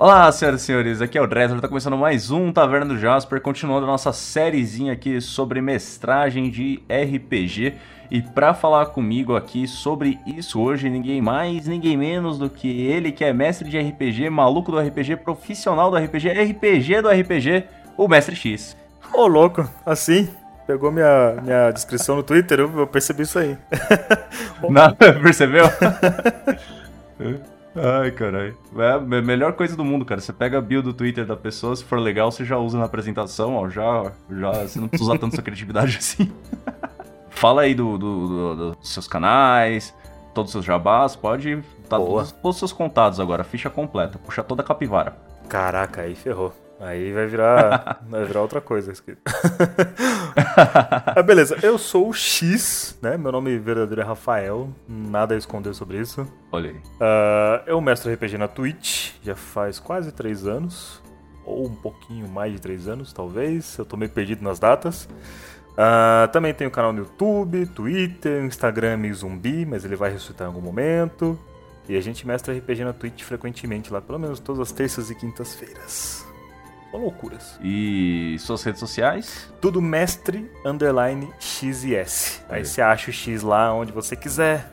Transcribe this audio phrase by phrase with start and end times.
[0.00, 3.38] Olá, senhoras e senhores, aqui é o Dresler, tá começando mais um Taverna do Jasper,
[3.38, 7.74] continuando a nossa sériezinha aqui sobre mestragem de RPG.
[8.10, 13.12] E para falar comigo aqui sobre isso hoje, ninguém mais, ninguém menos do que ele
[13.12, 18.08] que é mestre de RPG, maluco do RPG, profissional do RPG, RPG do RPG, o
[18.08, 18.74] Mestre X.
[19.12, 20.30] Ô, louco, assim?
[20.66, 23.54] Pegou minha, minha descrição no Twitter, eu, eu percebi isso aí.
[24.66, 25.66] Não, percebeu?
[27.74, 28.56] Ai, caralho.
[28.76, 30.20] É a melhor coisa do mundo, cara.
[30.20, 32.84] Você pega a bio do Twitter da pessoa, se for legal, você já usa na
[32.84, 33.68] apresentação, ó.
[33.68, 36.32] Já, já você não precisa usar tanto sua criatividade assim.
[37.28, 39.94] Fala aí do, do, do, dos seus canais,
[40.34, 41.62] todos os seus jabás, pode.
[41.88, 44.18] Tá todos, todos os seus contatos agora, ficha completa.
[44.18, 45.16] Puxa toda a capivara.
[45.48, 46.52] Caraca, aí ferrou.
[46.80, 48.90] Aí vai virar, vai virar outra coisa.
[51.14, 53.18] ah, beleza, eu sou o X, né?
[53.18, 56.26] Meu nome verdadeiro é Rafael, nada a esconder sobre isso.
[56.50, 56.76] Olha aí.
[56.76, 61.02] Uh, eu mestro RPG na Twitch, já faz quase três anos,
[61.44, 63.76] ou um pouquinho mais de três anos, talvez.
[63.76, 65.04] Eu tô meio perdido nas datas.
[65.72, 70.48] Uh, também tenho canal no YouTube, Twitter, Instagram meio zumbi, mas ele vai ressuscitar em
[70.48, 71.38] algum momento.
[71.86, 75.14] E a gente mestra RPG na Twitch frequentemente lá, pelo menos todas as terças e
[75.14, 76.29] quintas-feiras.
[76.90, 77.58] São loucuras.
[77.62, 79.52] E suas redes sociais?
[79.60, 82.40] Tudo mestre underline X e S.
[82.48, 84.68] Aí você acha o X lá onde você quiser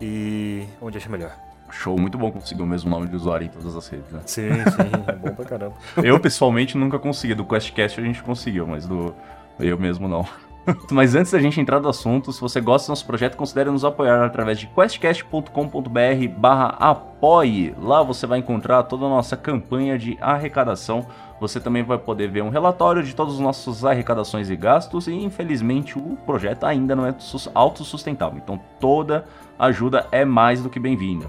[0.00, 1.36] e onde acha melhor.
[1.70, 4.20] Show, muito bom conseguir o mesmo nome de usuário em todas as redes, né?
[4.24, 5.74] Sim, sim, é bom pra caramba.
[5.96, 7.34] Eu, pessoalmente, nunca consegui.
[7.34, 9.12] Do QuestCast a gente conseguiu, mas do
[9.58, 10.26] eu mesmo não.
[10.90, 13.84] Mas antes da gente entrar no assunto, se você gosta do nosso projeto, considere nos
[13.84, 17.74] apoiar através de questcast.com.br barra apoie.
[17.80, 21.06] Lá você vai encontrar toda a nossa campanha de arrecadação.
[21.40, 25.06] Você também vai poder ver um relatório de todas as nossas arrecadações e gastos.
[25.06, 27.14] E infelizmente o projeto ainda não é
[27.54, 28.38] autossustentável.
[28.42, 29.24] Então toda
[29.58, 31.26] ajuda é mais do que bem-vinda.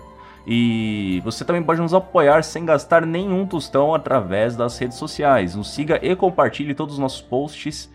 [0.50, 5.56] E você também pode nos apoiar sem gastar nenhum tostão através das redes sociais.
[5.56, 7.92] Nos siga e compartilhe todos os nossos posts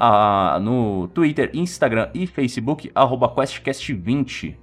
[0.00, 4.54] ah, no Twitter, Instagram e Facebook, arroba QuestCast20.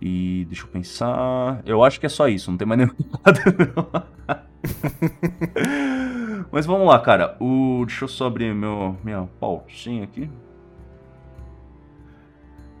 [0.00, 1.60] E deixa eu pensar.
[1.66, 2.92] Eu acho que é só isso, não tem mais nenhum.
[6.52, 7.36] Mas vamos lá, cara.
[7.40, 7.84] O...
[7.84, 8.96] Deixa eu só abrir meu...
[9.02, 10.30] minha pautinha aqui.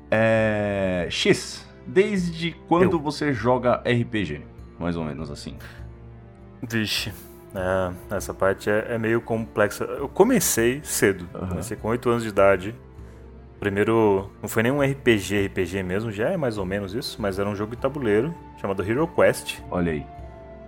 [0.08, 1.08] É...
[1.10, 3.00] X, desde quando eu.
[3.00, 4.42] você joga RPG?
[4.78, 5.56] Mais ou menos assim.
[6.62, 7.12] Vixe.
[7.54, 9.84] É, essa parte é, é, meio complexa.
[9.84, 11.48] Eu comecei cedo, uhum.
[11.48, 12.74] comecei com 8 anos de idade.
[13.60, 17.38] Primeiro, não foi nem um RPG, RPG mesmo, já é mais ou menos isso, mas
[17.38, 19.60] era um jogo de tabuleiro chamado Hero Quest.
[19.70, 20.06] Olha aí.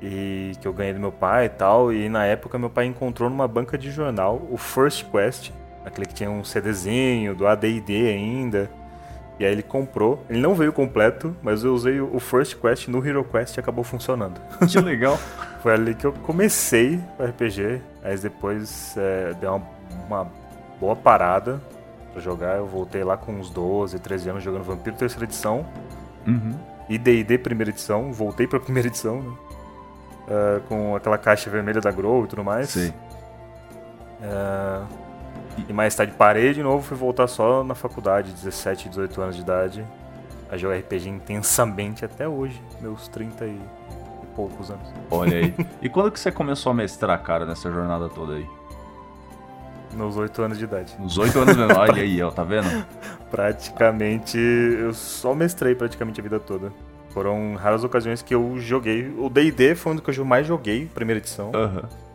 [0.00, 1.92] E que eu ganhei do meu pai e tal.
[1.92, 5.50] E na época meu pai encontrou numa banca de jornal o First Quest,
[5.84, 8.70] aquele que tinha um CDzinho do AD&D ainda.
[9.38, 10.24] E aí ele comprou.
[10.30, 13.84] Ele não veio completo, mas eu usei o First Quest no Hero Quest e acabou
[13.84, 14.41] funcionando.
[14.66, 15.19] Que legal.
[15.62, 17.80] Foi ali que eu comecei o RPG.
[18.02, 19.66] Aí depois é, deu uma,
[20.06, 20.32] uma,
[20.80, 21.60] boa parada
[22.12, 22.56] pra jogar.
[22.56, 25.66] Eu voltei lá com uns 12, 13 anos jogando Vampiro terceira edição.
[26.26, 26.54] Uhum.
[26.88, 28.12] E D&D primeira edição.
[28.12, 29.36] Voltei pra primeira edição, né?
[30.26, 32.70] Uh, com aquela caixa vermelha da Grow e tudo mais.
[32.70, 32.92] Sim.
[34.20, 35.06] Uh,
[35.69, 39.43] e mais tarde parei de novo, fui voltar só na faculdade, 17, 18 anos de
[39.43, 39.84] idade,
[40.50, 43.61] a jogar RPG intensamente até hoje, meus 30 e,
[44.34, 44.89] poucos anos.
[45.11, 45.55] Olha aí.
[45.83, 48.47] e quando que você começou a mestrar, cara, nessa jornada toda aí?
[49.94, 50.94] Nos 8 anos de idade.
[50.99, 52.87] Nos 8 anos mesmo, olha aí, ó, tá vendo?
[53.31, 56.73] praticamente, eu só mestrei praticamente a vida toda.
[57.11, 59.09] Foram raras ocasiões que eu joguei.
[59.19, 61.50] O D&D foi um dos que eu mais joguei, primeira edição.
[61.55, 61.83] Aham.
[61.83, 62.06] Uhum.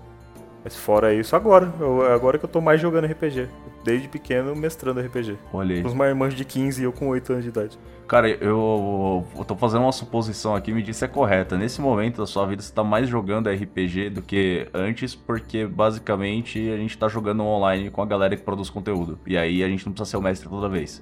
[0.63, 1.73] Mas fora isso, agora.
[1.79, 3.47] Eu, agora que eu tô mais jogando RPG.
[3.83, 5.37] Desde pequeno, mestrando RPG.
[5.51, 5.83] Olha aí.
[5.83, 7.79] Os marmanjos de 15 e eu com 8 anos de idade.
[8.07, 11.57] Cara, eu, eu tô fazendo uma suposição aqui, me diz se é correta.
[11.57, 16.69] Nesse momento da sua vida, você tá mais jogando RPG do que antes, porque basicamente
[16.69, 19.17] a gente tá jogando online com a galera que produz conteúdo.
[19.25, 21.01] E aí a gente não precisa ser o mestre toda vez.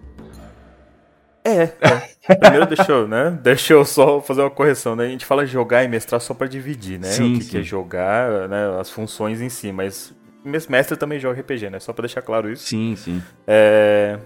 [1.50, 2.36] É, é.
[2.36, 3.38] Primeiro deixa eu, né?
[3.42, 5.06] Deixa eu só fazer uma correção, né?
[5.06, 7.08] A gente fala jogar e mestrar só para dividir, né?
[7.08, 7.50] Sim, o que, sim.
[7.52, 8.80] que é jogar, né?
[8.80, 10.14] As funções em si, mas
[10.44, 11.80] mestre também joga RPG, né?
[11.80, 12.68] Só para deixar claro isso.
[12.68, 13.22] Sim, sim.
[13.48, 14.18] É...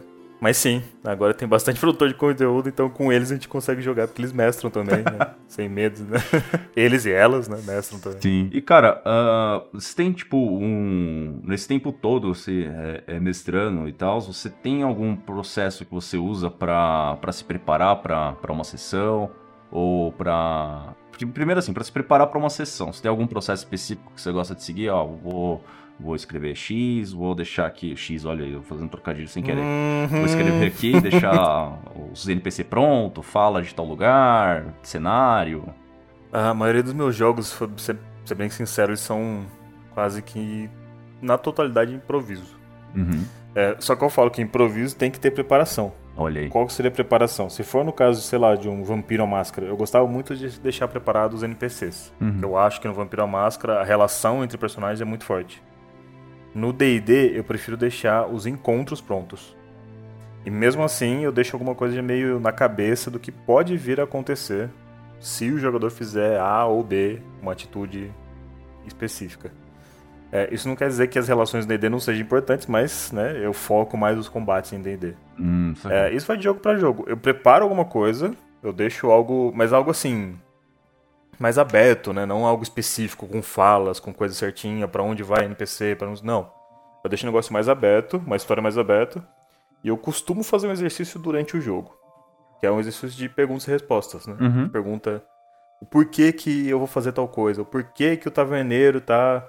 [0.43, 4.07] Mas sim, agora tem bastante produtor de conteúdo, então com eles a gente consegue jogar,
[4.07, 5.35] porque eles mestram também, né?
[5.47, 6.19] Sem medo, né?
[6.75, 7.61] Eles e elas, né?
[7.65, 8.19] Mestram também.
[8.19, 8.49] Sim.
[8.51, 11.39] E cara, uh, você tem tipo um.
[11.45, 12.69] Nesse tempo todo, você
[13.07, 18.01] é, é mestrando e tal, você tem algum processo que você usa para se preparar
[18.01, 19.31] para uma sessão?
[19.71, 20.93] Ou para
[21.33, 24.31] Primeiro assim, para se preparar para uma sessão, você tem algum processo específico que você
[24.31, 24.89] gosta de seguir?
[24.89, 25.63] Ó, vou
[25.99, 29.61] vou escrever X, vou deixar aqui X, olha eu fazendo trocadilho sem querer.
[29.61, 30.07] Uhum.
[30.09, 31.79] Vou escrever aqui, deixar
[32.11, 35.65] os NPC pronto, fala de tal lugar, cenário.
[36.31, 37.95] A maioria dos meus jogos, você
[38.25, 39.45] ser bem sincero, eles são
[39.93, 40.69] quase que
[41.21, 42.59] na totalidade improviso.
[42.95, 43.23] Uhum.
[43.55, 45.93] É, só que eu falo que improviso tem que ter preparação.
[46.15, 46.49] Olha aí.
[46.49, 47.49] Qual seria a preparação?
[47.49, 50.59] Se for no caso, sei lá, de um Vampiro à Máscara, eu gostava muito de
[50.59, 52.13] deixar preparados os NPCs.
[52.21, 52.39] Uhum.
[52.41, 55.61] Eu acho que no Vampiro à Máscara a relação entre personagens é muito forte.
[56.53, 59.55] No D&D eu prefiro deixar os encontros prontos.
[60.45, 64.03] E mesmo assim eu deixo alguma coisa meio na cabeça do que pode vir a
[64.03, 64.69] acontecer
[65.19, 68.11] se o jogador fizer A ou B, uma atitude
[68.85, 69.51] específica.
[70.31, 73.53] É, isso não quer dizer que as relações D&D não sejam importantes, mas né, eu
[73.53, 75.13] foco mais os combates em D&D.
[75.39, 75.73] Hum.
[75.89, 77.05] É, isso vai de jogo pra jogo.
[77.07, 80.35] Eu preparo alguma coisa, eu deixo algo, mas algo assim
[81.39, 82.25] mais aberto, né?
[82.25, 86.51] Não algo específico com falas, com coisa certinha, pra onde vai NPC, para onde não.
[87.03, 89.23] Eu deixo o negócio mais aberto, uma história mais aberta,
[89.83, 91.97] e eu costumo fazer um exercício durante o jogo,
[92.59, 94.37] que é um exercício de perguntas e respostas, né?
[94.39, 94.69] Uhum.
[94.69, 95.23] Pergunta
[95.81, 99.45] o porquê que eu vou fazer tal coisa, o porquê que o taverneiro tá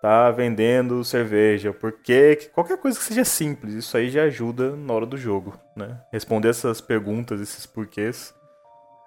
[0.00, 4.76] tá vendendo cerveja, o porquê que qualquer coisa que seja simples, isso aí já ajuda
[4.76, 5.98] na hora do jogo, né?
[6.12, 8.34] Responder essas perguntas, esses porquês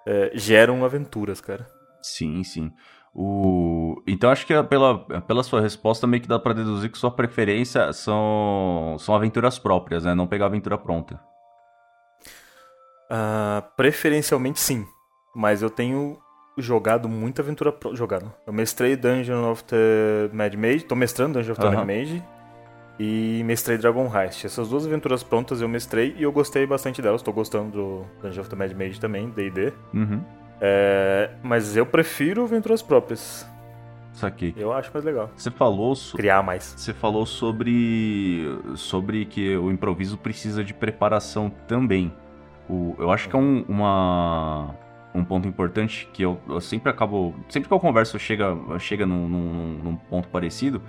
[0.06, 1.68] é, geram aventuras, cara.
[2.14, 2.72] Sim, sim.
[3.14, 4.00] O...
[4.06, 7.92] Então acho que pela, pela sua resposta meio que dá pra deduzir que sua preferência
[7.92, 10.14] são, são aventuras próprias, né?
[10.14, 11.20] Não pegar aventura pronta.
[13.10, 14.86] Ah, preferencialmente sim,
[15.34, 16.18] mas eu tenho
[16.58, 17.96] jogado muita aventura pro...
[17.96, 18.32] jogado.
[18.46, 21.70] Eu mestrei Dungeon of the Mad Mage, tô mestrando Dungeon of the.
[21.70, 22.22] Mad Mage
[23.00, 24.44] e mestrei Dragon Heist.
[24.44, 27.22] Essas duas aventuras prontas eu mestrei e eu gostei bastante delas.
[27.22, 29.72] Tô gostando do Dungeon of the Mad Mage também, D&D.
[29.94, 30.37] Uhum.
[30.60, 33.48] É, mas eu prefiro aventuras próprias.
[34.12, 34.52] Saquei.
[34.56, 35.30] Eu acho mais legal.
[35.36, 36.74] Você falou, so- Criar mais.
[36.76, 38.44] você falou sobre,
[38.74, 42.12] sobre que o improviso precisa de preparação também.
[42.68, 44.74] O, eu acho que é um, uma,
[45.14, 47.34] um ponto importante que eu, eu sempre acabo.
[47.48, 50.82] Sempre que eu converso chega, chega num, num, num ponto parecido.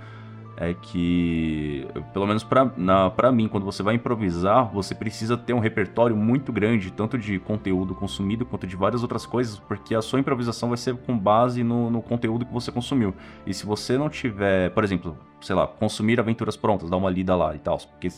[0.60, 6.14] É que, pelo menos pra mim, quando você vai improvisar, você precisa ter um repertório
[6.14, 10.68] muito grande, tanto de conteúdo consumido quanto de várias outras coisas, porque a sua improvisação
[10.68, 13.14] vai ser com base no, no conteúdo que você consumiu.
[13.46, 17.34] E se você não tiver, por exemplo, sei lá, consumir aventuras prontas, dar uma lida
[17.34, 18.08] lá e tal, porque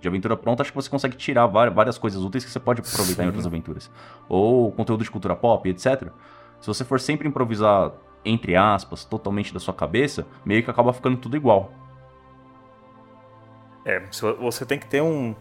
[0.00, 3.22] de aventura pronta acho que você consegue tirar várias, coisas úteis que você pode aproveitar
[3.22, 3.28] em Sim.
[3.28, 3.90] outras aventuras.
[4.30, 6.08] Ou conteúdo de cultura pop, etc.
[6.58, 7.92] Se você for sempre improvisar,
[8.24, 11.81] entre aspas, totalmente da sua cabeça, meio que acaba ficando tudo igual.
[13.84, 14.00] É,
[14.40, 15.34] você tem que ter um.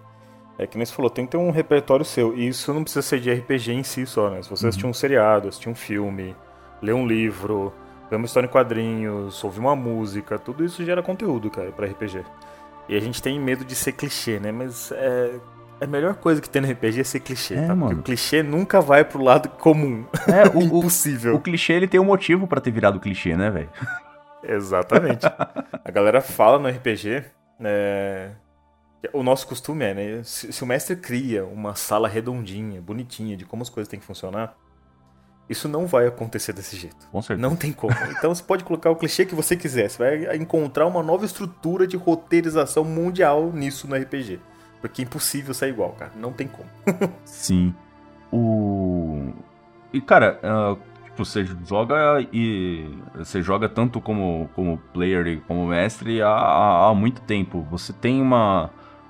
[0.57, 2.35] É que nem você falou, tem que ter um repertório seu.
[2.37, 4.41] E isso não precisa ser de RPG em si só, né?
[4.43, 6.35] Se você assistir um seriado, assistir um filme,
[6.81, 7.73] ler um livro,
[8.09, 12.23] ver uma história em quadrinhos, ouvir uma música, tudo isso gera conteúdo, cara, pra RPG.
[12.89, 14.51] E a gente tem medo de ser clichê, né?
[14.51, 15.31] Mas é.
[15.79, 17.67] A melhor coisa que tem no RPG é ser clichê, É, tá?
[17.69, 17.99] Porque mano.
[18.01, 20.05] o clichê nunca vai pro lado comum.
[20.27, 21.33] É, o, o, Impossível.
[21.35, 23.69] o clichê ele tem um motivo pra ter virado clichê, né, velho?
[24.43, 25.25] Exatamente.
[25.83, 27.23] A galera fala no RPG,
[27.61, 28.35] né,
[29.01, 30.23] que o nosso costume é, né?
[30.23, 34.05] Se, se o mestre cria uma sala redondinha, bonitinha, de como as coisas têm que
[34.05, 34.57] funcionar,
[35.49, 37.07] isso não vai acontecer desse jeito.
[37.11, 37.47] Com certeza.
[37.47, 37.93] Não tem como.
[38.17, 39.89] Então você pode colocar o clichê que você quiser.
[39.89, 44.39] Você vai encontrar uma nova estrutura de roteirização mundial nisso no RPG.
[44.79, 46.11] Porque é impossível sair igual, cara.
[46.15, 46.69] Não tem como.
[47.25, 47.75] Sim.
[48.31, 49.33] O.
[49.93, 52.87] E, cara, tipo, você joga e.
[53.15, 57.65] Você joga tanto como, como player e como mestre há, há, há muito tempo.
[57.69, 58.69] Você tem uma,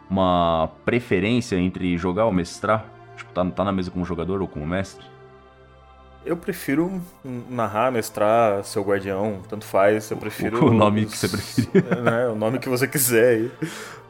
[0.09, 2.85] uma preferência entre jogar ou mestrar?
[3.15, 5.05] Tipo, tá, tá na mesa como jogador ou como mestre?
[6.23, 7.01] Eu prefiro
[7.49, 10.11] narrar, mestrar, ser o guardião, tanto faz.
[10.11, 10.63] Eu prefiro.
[10.67, 11.69] o nome os- que você preferir.
[11.91, 13.51] É, né, o nome que você quiser aí.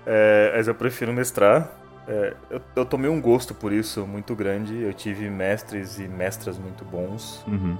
[0.05, 1.69] É, mas eu prefiro mestrar.
[2.07, 4.81] É, eu, eu tomei um gosto por isso muito grande.
[4.81, 7.43] Eu tive mestres e mestras muito bons.
[7.47, 7.77] Uhum.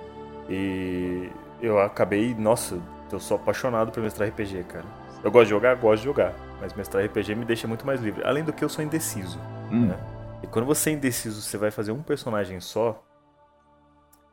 [0.50, 1.30] E
[1.62, 2.78] eu acabei, nossa,
[3.12, 4.86] eu sou apaixonado por mestrar RPG, cara.
[5.24, 6.34] Eu gosto de jogar, gosto de jogar.
[6.60, 8.24] Mas mestrar RPG me deixa muito mais livre.
[8.24, 9.40] Além do que eu sou indeciso.
[9.72, 9.98] Hum, né?
[10.44, 13.04] E quando você é indeciso, você vai fazer um personagem só,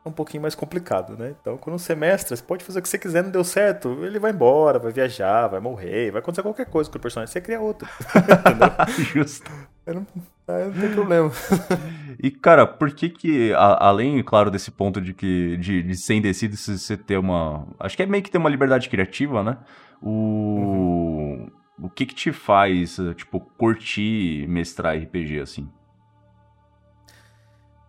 [0.04, 1.35] é um pouquinho mais complicado, né?
[1.40, 4.18] Então, quando você mestra, você pode fazer o que você quiser, não deu certo, ele
[4.18, 7.61] vai embora, vai viajar, vai morrer, vai acontecer qualquer coisa com o personagem, você cria
[7.61, 7.88] outro.
[9.12, 9.50] Justo.
[9.88, 10.07] Aí não,
[10.49, 11.30] aí não tem problema.
[12.21, 16.14] E, cara, por que que, a- além, claro, desse ponto de que de, de ser
[16.14, 17.66] indeciso, se você ter uma...
[17.78, 19.59] Acho que é meio que ter uma liberdade criativa, né?
[20.02, 21.47] O...
[21.80, 25.71] O que que te faz, tipo, curtir mestrar RPG, assim?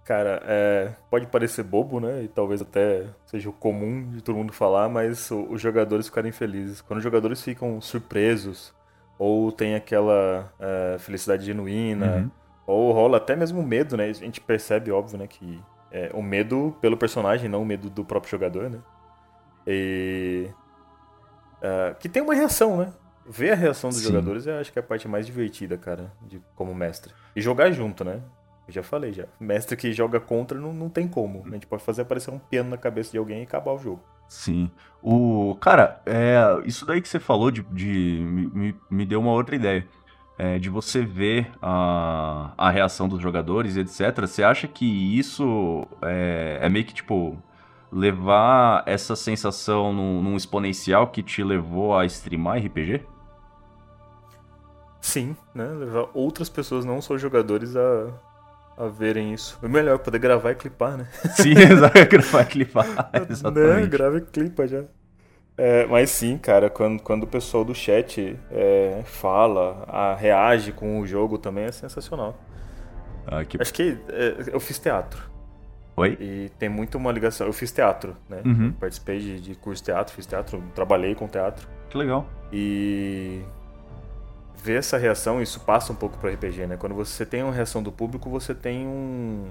[0.04, 2.24] Cara, é, pode parecer bobo, né?
[2.24, 6.82] E talvez até seja o comum de todo mundo falar, mas os jogadores ficarem felizes.
[6.82, 8.74] Quando os jogadores ficam surpresos,
[9.20, 12.32] ou tem aquela é, felicidade genuína, Uhum.
[12.66, 14.06] Ou rola até mesmo medo, né?
[14.06, 15.26] A gente percebe, óbvio, né?
[15.26, 15.60] Que
[15.92, 18.80] é o medo pelo personagem, não o medo do próprio jogador, né?
[19.66, 20.50] E
[21.60, 22.94] Uh, que tem uma reação, né?
[23.26, 24.06] Ver a reação dos Sim.
[24.06, 27.14] jogadores eu acho que é a parte mais divertida, cara, de, como mestre.
[27.36, 28.22] E jogar junto, né?
[28.68, 29.26] Eu já falei já.
[29.40, 31.44] Mestre que joga contra não, não tem como.
[31.46, 34.02] A gente pode fazer aparecer um piano na cabeça de alguém e acabar o jogo.
[34.30, 34.72] Sim.
[35.02, 35.58] O.
[35.62, 37.64] Cara, é, isso daí que você falou de.
[37.64, 37.88] de
[38.24, 39.88] me, me- deu uma outra ideia.
[40.38, 44.22] É, de você ver a, a reação dos jogadores, etc.
[44.28, 44.86] Você acha que
[45.20, 47.38] isso é, é meio que tipo.
[47.92, 53.04] Levar essa sensação num, num exponencial que te levou a streamar RPG?
[55.02, 55.66] Sim, né?
[55.66, 58.14] Levar outras pessoas, não só jogadores, a,
[58.80, 59.60] a verem isso.
[59.62, 61.08] É melhor poder gravar e clipar, né?
[61.36, 62.32] Sim, exato.
[62.32, 62.86] Vai clipar.
[63.14, 63.26] Né?
[63.30, 63.88] Exatamente.
[63.90, 64.84] Grava e clipa já.
[65.58, 71.02] É, mas sim, cara, quando, quando o pessoal do chat é, fala, a, reage com
[71.02, 72.40] o jogo também é sensacional.
[73.28, 75.22] Ah, que- Acho que é, eu fiz teatro.
[75.98, 76.18] Oi?
[76.18, 77.46] E tem muito uma ligação.
[77.46, 78.42] Eu fiz teatro, né?
[78.46, 78.72] Uhum.
[78.72, 81.68] Participei de, de curso de teatro, fiz teatro, trabalhei com teatro.
[81.90, 82.26] Que legal.
[82.54, 83.42] E
[84.62, 86.78] ver essa reação, isso passa um pouco pro RPG, né?
[86.78, 89.48] Quando você tem uma reação do público, você tem um,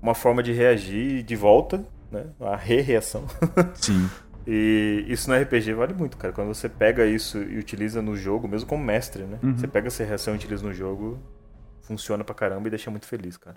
[0.00, 2.26] uma forma de reagir de volta, né?
[2.40, 3.24] A re-reação.
[3.74, 4.08] Sim.
[4.46, 6.32] E isso no RPG vale muito, cara.
[6.32, 9.38] Quando você pega isso e utiliza no jogo, mesmo como mestre, né?
[9.42, 9.56] Uhum.
[9.56, 11.18] Você pega essa reação e utiliza no jogo,
[11.82, 13.56] funciona pra caramba e deixa muito feliz, cara.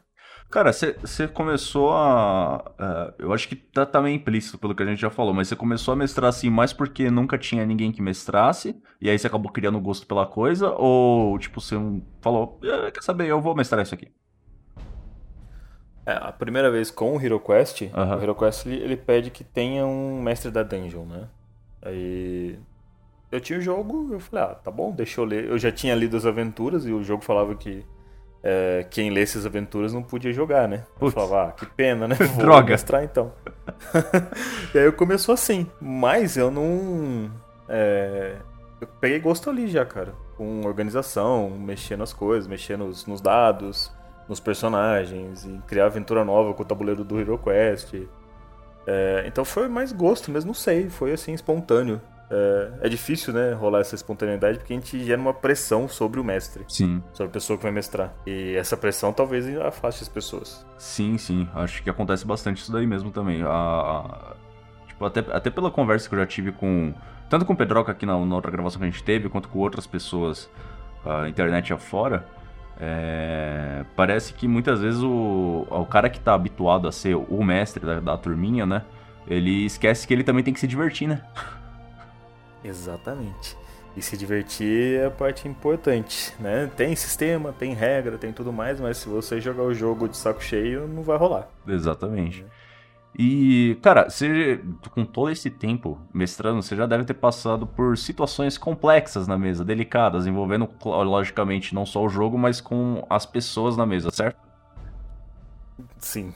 [0.49, 2.57] Cara, você começou a.
[2.79, 5.47] a- eu acho que tá, tá meio implícito pelo que a gente já falou, mas
[5.49, 9.27] você começou a mestrar assim mais porque nunca tinha ninguém que mestrasse, e aí você
[9.27, 11.75] acabou criando gosto pela coisa, ou tipo, você
[12.21, 14.07] falou, "Eh, quer saber, eu vou mestrar isso aqui.
[16.05, 18.17] É, a primeira vez com o Hero Quest, Aham.
[18.17, 21.27] o Hero Quest ele, ele pede que tenha um mestre da dungeon, né?
[21.81, 22.57] Aí
[23.29, 25.45] eu tinha o jogo, eu falei, ah, tá bom, deixa eu ler.
[25.49, 27.85] Eu já tinha lido as aventuras e o jogo falava que
[28.49, 30.85] é, quem lesse as aventuras não podia jogar, né?
[30.95, 31.13] Eu Putz.
[31.13, 32.15] falava, ah, que pena, né?
[32.31, 32.71] Vou Droga.
[32.71, 33.33] mestrar então.
[34.73, 37.29] e aí eu começou assim, mas eu não.
[37.67, 38.37] é,
[38.79, 40.13] eu peguei gosto ali já, cara.
[40.37, 43.91] Com organização, mexer nas coisas, mexer nos, nos dados,
[44.29, 47.95] nos personagens, e criar aventura nova com o tabuleiro do Hero Quest.
[48.85, 51.99] É, então foi mais gosto mesmo, não sei, foi assim, espontâneo.
[52.29, 56.23] É, é difícil, né, rolar essa espontaneidade porque a gente gera uma pressão sobre o
[56.23, 57.01] mestre, Sim.
[57.13, 58.13] sobre a pessoa que vai mestrar.
[58.25, 60.65] E essa pressão talvez afaste as pessoas.
[60.77, 61.47] Sim, sim.
[61.55, 63.41] Acho que acontece bastante isso daí mesmo também.
[63.43, 64.35] A, a-
[64.87, 66.93] tipo, até, até pela conversa que eu já tive com.
[67.29, 69.59] Tanto com o Pedroca aqui na, na outra gravação que a gente teve, quanto com
[69.59, 70.49] outras pessoas
[71.05, 72.25] a internet afora.
[72.79, 77.85] é, parece que muitas vezes o, o cara que tá habituado a ser o mestre
[77.85, 78.83] da, da turminha, né?
[79.27, 81.21] Ele esquece que ele também tem que se divertir, né?
[82.67, 83.57] Exatamente.
[83.95, 86.69] E se divertir é a parte importante, né?
[86.75, 90.43] Tem sistema, tem regra, tem tudo mais, mas se você jogar o jogo de saco
[90.43, 91.49] cheio, não vai rolar.
[91.67, 92.45] Exatamente.
[93.17, 98.59] E, cara, você, com todo esse tempo mestrando, você já deve ter passado por situações
[98.59, 103.87] complexas na mesa, delicadas, envolvendo, logicamente, não só o jogo, mas com as pessoas na
[103.87, 104.46] mesa, certo?
[105.99, 106.33] Sim.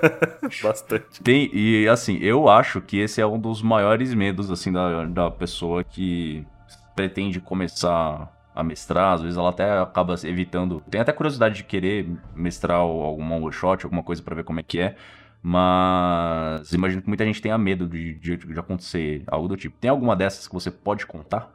[0.62, 1.22] Bastante.
[1.22, 5.30] Tem, e, assim, eu acho que esse é um dos maiores medos, assim, da, da
[5.30, 6.46] pessoa que
[6.94, 9.14] pretende começar a mestrar.
[9.14, 10.82] Às vezes ela até acaba evitando.
[10.90, 14.62] Tem até curiosidade de querer mestrar alguma one shot, alguma coisa pra ver como é
[14.62, 14.96] que é.
[15.42, 19.76] Mas imagino que muita gente tenha medo de, de, de acontecer algo do tipo.
[19.78, 21.52] Tem alguma dessas que você pode contar?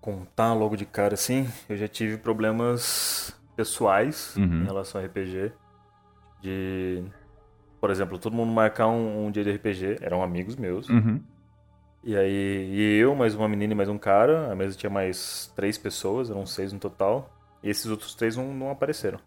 [0.00, 4.62] Contar logo de cara assim, eu já tive problemas pessoais Uhum.
[4.62, 5.52] em relação a RPG.
[6.40, 7.02] De,
[7.80, 10.88] por exemplo, todo mundo marcar um, um dia de RPG, eram amigos meus.
[10.88, 11.20] Uhum.
[12.02, 15.52] E aí, e eu, mais uma menina e mais um cara, a mesa tinha mais
[15.54, 17.30] três pessoas, eram seis no total.
[17.62, 19.18] E esses outros três não, não apareceram.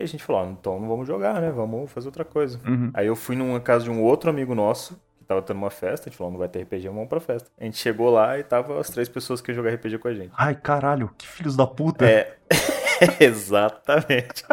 [0.00, 1.50] E a gente falou, ah, então não vamos jogar, né?
[1.50, 2.58] Vamos fazer outra coisa.
[2.66, 2.90] Uhum.
[2.94, 6.08] Aí eu fui numa casa de um outro amigo nosso, que tava tendo uma festa,
[6.08, 7.50] a gente falou, não vai ter RPG, vamos pra festa.
[7.60, 10.14] A gente chegou lá e tava as três pessoas que iam jogar RPG com a
[10.14, 10.32] gente.
[10.38, 12.06] Ai, caralho, que filhos da puta.
[12.06, 12.38] É,
[13.20, 14.44] exatamente.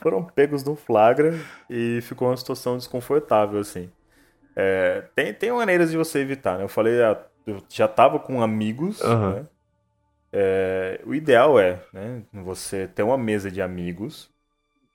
[0.00, 1.34] Foram pegos no flagra
[1.68, 3.90] e ficou uma situação desconfortável, assim.
[4.54, 6.64] É, tem, tem maneiras de você evitar, né?
[6.64, 9.32] Eu falei, ah, eu já tava com amigos, Aham.
[9.32, 9.46] né?
[10.32, 14.28] É, o ideal é, né, você ter uma mesa de amigos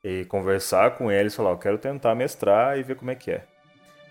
[0.04, 3.46] e conversar com eles, falar, eu quero tentar mestrar e ver como é que é.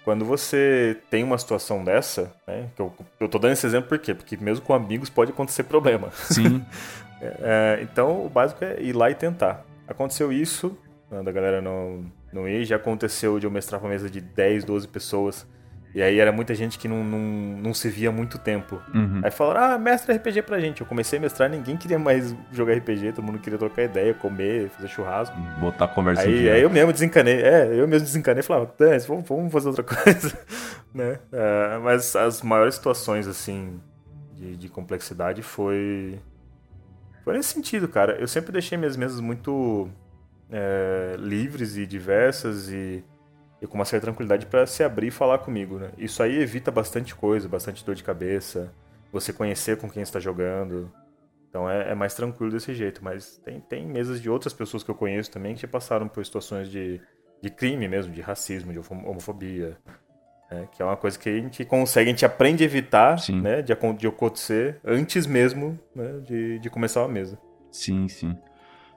[0.03, 3.99] Quando você tem uma situação dessa, né, que eu, eu tô dando esse exemplo por
[3.99, 4.15] quê?
[4.15, 6.11] Porque mesmo com amigos pode acontecer problema.
[6.13, 6.65] Sim.
[7.21, 9.65] É, então, o básico é ir lá e tentar.
[9.87, 10.77] Aconteceu isso,
[11.11, 12.65] né, da galera não, não ir.
[12.65, 15.47] Já aconteceu de eu mestrar pra mesa de 10, 12 pessoas
[15.93, 18.81] E aí era muita gente que não, não, não se via há muito tempo.
[18.95, 19.21] Uhum.
[19.25, 20.81] Aí falaram, ah, mestre RPG pra gente.
[20.81, 24.69] Eu comecei a mestrar, ninguém queria mais jogar RPG, todo mundo queria trocar ideia, comer,
[24.71, 25.37] fazer churrasco.
[25.59, 29.09] Botar a conversa Aí, aí eu mesmo desencanei, é, eu mesmo desencanei e falava, Dance,
[29.09, 30.39] vamos, vamos fazer outra coisa,
[30.95, 31.19] né?
[31.33, 33.81] É, mas as maiores situações, assim,
[34.37, 36.21] de, de complexidade foi...
[37.25, 38.19] Foi nesse sentido, cara.
[38.21, 39.89] Eu sempre deixei minhas mesas muito
[40.51, 43.05] é, livres e diversas e,
[43.61, 45.91] e com uma certa tranquilidade pra se abrir e falar comigo, né?
[45.99, 48.73] Isso aí evita bastante coisa, bastante dor de cabeça,
[49.13, 50.91] você conhecer com quem está jogando.
[51.49, 54.91] Então é, é mais tranquilo desse jeito, mas tem, tem mesas de outras pessoas que
[54.91, 57.01] eu conheço também que já passaram por situações de,
[57.43, 59.77] de crime mesmo, de racismo, de homo- homofobia.
[60.51, 60.69] Né?
[60.73, 63.41] Que é uma coisa que a gente consegue, a gente aprende a evitar Sim.
[63.41, 67.39] né, de, de acontecer antes mesmo né, de, de começar uma mesa.
[67.71, 68.37] Sim, sim.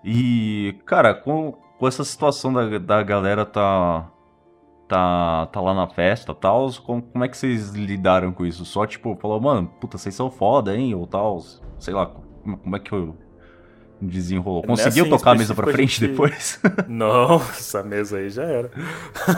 [0.03, 4.11] E, cara, com, com essa situação da, da galera tá,
[4.87, 8.65] tá, tá lá na festa e tal, como, como é que vocês lidaram com isso?
[8.65, 10.93] Só, tipo, falou, mano, puta, vocês são foda, hein?
[10.95, 11.39] Ou tal,
[11.79, 13.15] sei lá, como, como é que eu
[14.07, 14.63] desenrolou?
[14.63, 16.59] É Conseguiu assim, tocar a mesa pra frente gente- depois?
[16.87, 18.69] Não, essa mesa aí já era.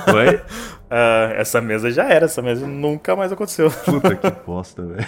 [0.10, 0.42] Foi?
[0.88, 3.72] Ah, essa mesa já era, essa mesa nunca mais aconteceu.
[3.84, 5.08] Puta que bosta, velho.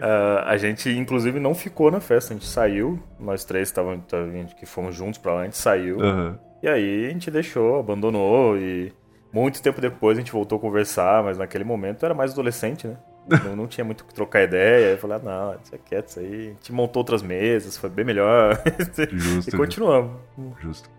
[0.00, 4.16] Ah, a gente, inclusive, não ficou na festa, a gente saiu, nós três estavam, tá,
[4.58, 6.00] que fomos juntos pra lá, a gente saiu.
[6.00, 6.38] Aham.
[6.62, 8.90] E aí a gente deixou, abandonou e
[9.30, 12.96] muito tempo depois a gente voltou a conversar, mas naquele momento era mais adolescente, né?
[13.28, 14.92] Não, não tinha muito o que trocar ideia.
[14.92, 16.34] Eu falei, ah, não, deixa quieto isso aí.
[16.48, 18.60] A gente montou outras mesas, foi bem melhor.
[19.12, 19.54] Justo.
[19.54, 20.12] e continuamos.
[20.60, 20.90] Justo.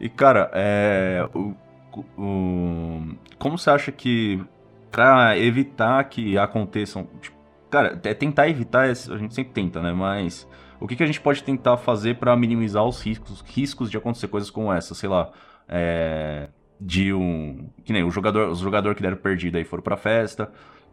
[0.00, 1.28] E, cara, é.
[1.34, 1.54] O,
[2.16, 4.42] o- como você acha que.
[4.90, 7.06] Pra evitar que aconteçam.
[7.20, 7.36] tipo,
[7.70, 8.84] cara, é tentar evitar.
[8.84, 9.92] A gente sempre tenta, né?
[9.92, 10.48] Mas.
[10.80, 14.28] O que, que a gente pode tentar fazer pra minimizar os riscos, riscos de acontecer
[14.28, 14.94] coisas como essa?
[14.94, 15.30] Sei lá.
[15.68, 16.48] É.
[16.80, 17.68] De um.
[17.84, 20.50] Que nem o jogador, os jogadores que deram perdido aí foram pra festa.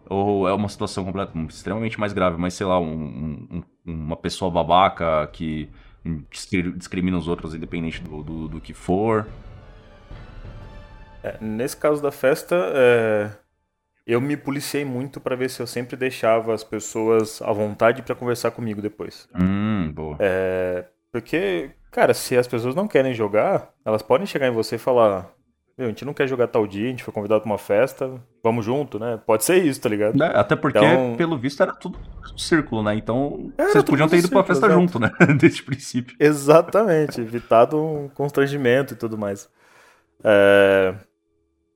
[0.09, 4.15] Ou é uma situação completa, extremamente mais grave, mas sei lá, um- um- um- uma
[4.15, 5.69] pessoa babaca que
[6.29, 9.25] discri- discrimina os outros independente do, do, do que for.
[11.23, 13.31] É, nesse caso da festa, é,
[14.05, 18.13] eu me policiei muito pra ver se eu sempre deixava as pessoas à vontade pra
[18.13, 19.27] conversar comigo depois.
[19.33, 20.17] Hum, boa.
[20.19, 24.79] É, porque, cara, se as pessoas não querem jogar, elas podem chegar em você e
[24.79, 25.33] falar:
[25.77, 28.09] Meu, a gente não quer jogar tal dia, a gente foi convidado pra uma festa,
[28.41, 29.19] vamos junto, né?
[29.25, 30.17] Pode ser isso, tá ligado?
[30.17, 31.99] Né, Até porque, Então- pelo visto, era tudo
[32.33, 32.95] um círculo, né?
[32.95, 34.81] Então, Era vocês podiam ter ido pra círculo, festa exato.
[34.81, 35.11] junto, né?
[35.37, 36.15] Desde o princípio.
[36.17, 39.49] Exatamente, evitado um constrangimento e tudo mais.
[40.23, 40.95] É,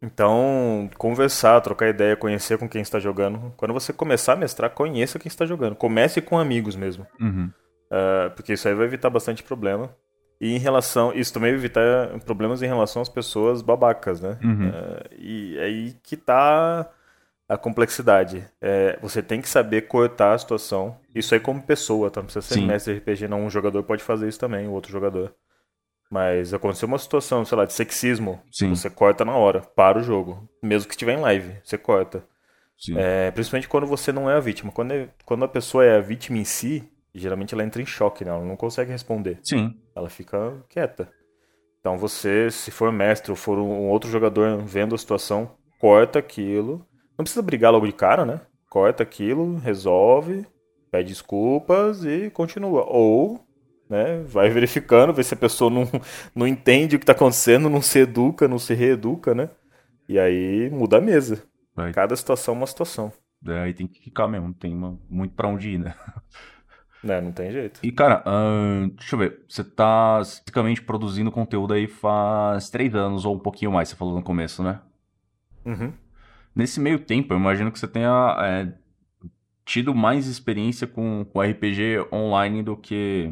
[0.02, 3.54] Então, conversar, trocar ideia, conhecer com quem está jogando.
[3.58, 5.76] Quando você começar a mestrar, conheça quem está jogando.
[5.76, 7.06] Comece com amigos mesmo.
[7.20, 7.52] Uhum.
[7.92, 9.90] É, porque isso aí vai evitar bastante problema.
[10.40, 11.12] E em relação.
[11.14, 14.38] Isso também evitar problemas em relação às pessoas babacas, né?
[14.44, 14.70] Uhum.
[14.70, 16.90] É, e é aí que tá
[17.48, 18.46] a complexidade.
[18.62, 20.96] É, você tem que saber cortar a situação.
[21.14, 22.22] Isso aí como pessoa, tá?
[22.22, 22.68] Não precisa ser Sim.
[22.68, 23.44] mestre de RPG, não.
[23.46, 25.34] Um jogador pode fazer isso também, o outro jogador.
[26.12, 28.42] Mas aconteceu uma situação, sei lá, de sexismo.
[28.52, 28.70] Sim.
[28.70, 30.48] Você corta na hora, para o jogo.
[30.64, 32.24] Mesmo que estiver em live, você corta.
[32.78, 32.96] Sim.
[32.98, 34.72] É, principalmente quando você não é a vítima.
[34.72, 38.24] Quando, é- quando a pessoa é a vítima em si, geralmente ela entra em choque,
[38.26, 38.32] né?
[38.32, 39.76] Ela não consegue responder Sim.
[40.00, 41.10] Ela fica quieta.
[41.80, 46.86] Então você, se for mestre ou for um outro jogador vendo a situação, corta aquilo.
[47.18, 48.42] Não precisa brigar logo de cara, né?
[48.70, 50.46] Corta aquilo, resolve,
[50.92, 52.86] pede desculpas e continua.
[52.88, 53.40] Ou,
[53.90, 55.84] né, vai verificando, vê se a pessoa não,
[56.36, 59.50] não entende o que tá acontecendo, não se educa, não se reeduca, né?
[60.08, 61.44] E aí muda a mesa.
[61.76, 61.94] Vai.
[61.94, 63.12] Cada situação é uma situação.
[63.48, 65.96] É, aí tem que ficar mesmo, não tem uma- muito pra onde ir, né?
[67.04, 67.22] Né?
[67.22, 67.80] Não tem jeito.
[67.82, 68.24] E, cara,
[68.96, 69.40] deixa eu ver.
[69.48, 74.16] Você tá basicamente produzindo conteúdo aí faz três anos ou um pouquinho mais, você falou
[74.16, 74.82] no começo, né?
[75.66, 75.94] Uhum.
[76.56, 78.74] Nesse meio tempo, eu imagino que você tenha é,
[79.66, 83.32] tido mais experiência com, com RPG online do que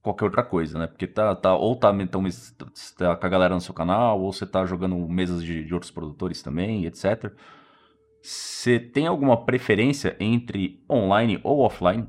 [0.00, 0.86] qualquer outra coisa, né?
[0.86, 2.22] Porque tá, tá ou tá, então,
[2.96, 5.90] tá com a galera no seu canal, ou você tá jogando mesas de, de outros
[5.90, 7.32] produtores também, etc.
[8.22, 12.06] Você tem alguma preferência entre online ou offline?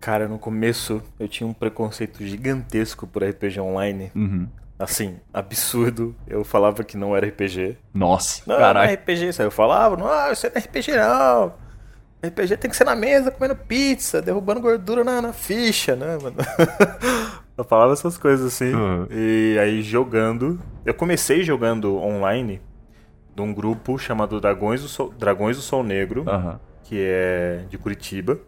[0.00, 4.10] Cara, no começo eu tinha um preconceito gigantesco por RPG online.
[4.14, 4.46] Uhum.
[4.78, 6.14] Assim, absurdo.
[6.26, 7.78] Eu falava que não era RPG.
[7.94, 8.94] Nossa, Não, não é caralho.
[8.94, 9.28] RPG.
[9.28, 11.54] Isso aí eu falava, não, isso não é RPG não.
[12.26, 16.36] RPG tem que ser na mesa, comendo pizza, derrubando gordura na, na ficha, né, mano?
[17.56, 18.72] eu falava essas coisas assim.
[18.74, 19.06] Uhum.
[19.10, 20.60] E aí jogando.
[20.84, 22.60] Eu comecei jogando online
[23.34, 26.60] de um grupo chamado Dragões do Sol, Dragões do Sol Negro Aham.
[26.84, 28.38] que é de Curitiba.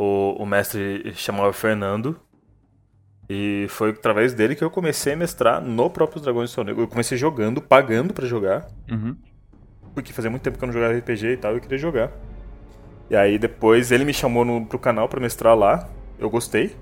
[0.00, 2.18] O, o mestre chamava Fernando.
[3.28, 6.82] E foi através dele que eu comecei a mestrar no próprio Dragões do Sol Negro.
[6.82, 8.66] Eu comecei jogando, pagando pra jogar.
[8.90, 9.14] Uhum.
[9.94, 12.10] porque fazia muito tempo que eu não jogava RPG e tal, eu queria jogar.
[13.10, 15.86] E aí depois ele me chamou no, pro canal pra mestrar lá,
[16.18, 16.74] eu gostei.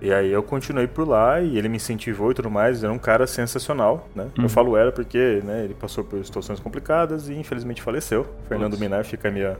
[0.00, 2.98] E aí eu continuei por lá e ele me incentivou e tudo mais, era um
[2.98, 4.30] cara sensacional, né?
[4.38, 4.44] Uhum.
[4.44, 8.26] Eu falo era porque, né, ele passou por situações complicadas e infelizmente faleceu.
[8.48, 8.78] Fernando.
[8.78, 9.58] Minar fica a minha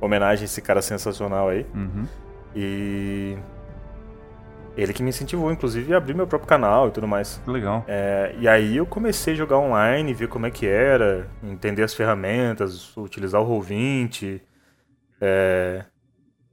[0.00, 1.66] homenagem a esse cara sensacional aí.
[1.74, 2.06] Uhum.
[2.54, 3.36] E
[4.76, 7.40] ele que me incentivou, inclusive, a abrir meu próprio canal e tudo mais.
[7.46, 7.84] Legal.
[7.88, 11.94] É, e aí eu comecei a jogar online, ver como é que era, entender as
[11.94, 14.40] ferramentas, utilizar o Roll20.
[15.20, 15.84] É,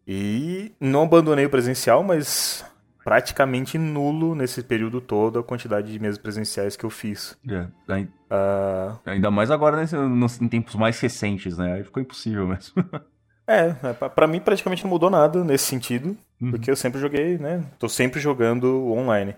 [0.08, 2.66] e não abandonei o presencial, mas
[3.04, 7.38] praticamente nulo nesse período todo a quantidade de mesas presenciais que eu fiz.
[7.50, 11.74] É, ai- Ah, Ainda mais agora nesse- nos, em tempos mais recentes, né?
[11.74, 12.74] Aí ficou impossível mesmo.
[13.48, 16.52] é, é, pra- pra mim praticamente não mudou nada nesse sentido, Uhum.
[16.52, 17.64] porque eu sempre joguei, né?
[17.80, 19.36] Tô sempre jogando online.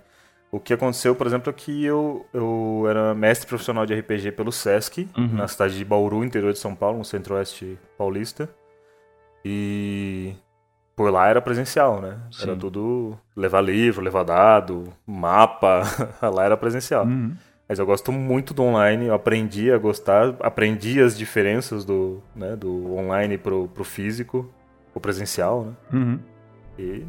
[0.51, 4.51] O que aconteceu, por exemplo, é que eu, eu era mestre profissional de RPG pelo
[4.51, 5.33] Sesc, Uhum.
[5.33, 8.47] na cidade de Bauru, interior de São Paulo, no centro-oeste paulista.
[9.43, 10.33] E
[10.95, 12.17] por lá era presencial, né?
[12.41, 12.57] Era Sim.
[12.59, 15.81] tudo levar livro, levar dado, mapa.
[16.21, 17.05] lá era presencial.
[17.05, 17.35] Uhum.
[17.67, 22.55] Mas eu gosto muito do online, eu aprendi a gostar, aprendi as diferenças do, né,
[22.55, 24.47] do online pro, pro físico,
[24.91, 25.73] pro presencial, né?
[25.91, 26.19] Uhum.
[26.77, 27.05] E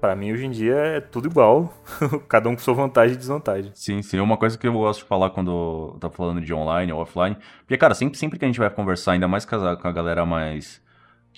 [0.00, 1.74] pra mim hoje em dia é tudo igual,
[2.28, 3.72] cada um com sua vantagem e desvantagem.
[3.74, 4.20] Sim, sim.
[4.20, 7.36] Uma coisa que eu gosto de falar quando eu tô falando de online ou offline.
[7.60, 9.92] Porque, cara, sempre, sempre que a gente vai conversar, ainda mais com a, com a
[9.92, 10.80] galera mais.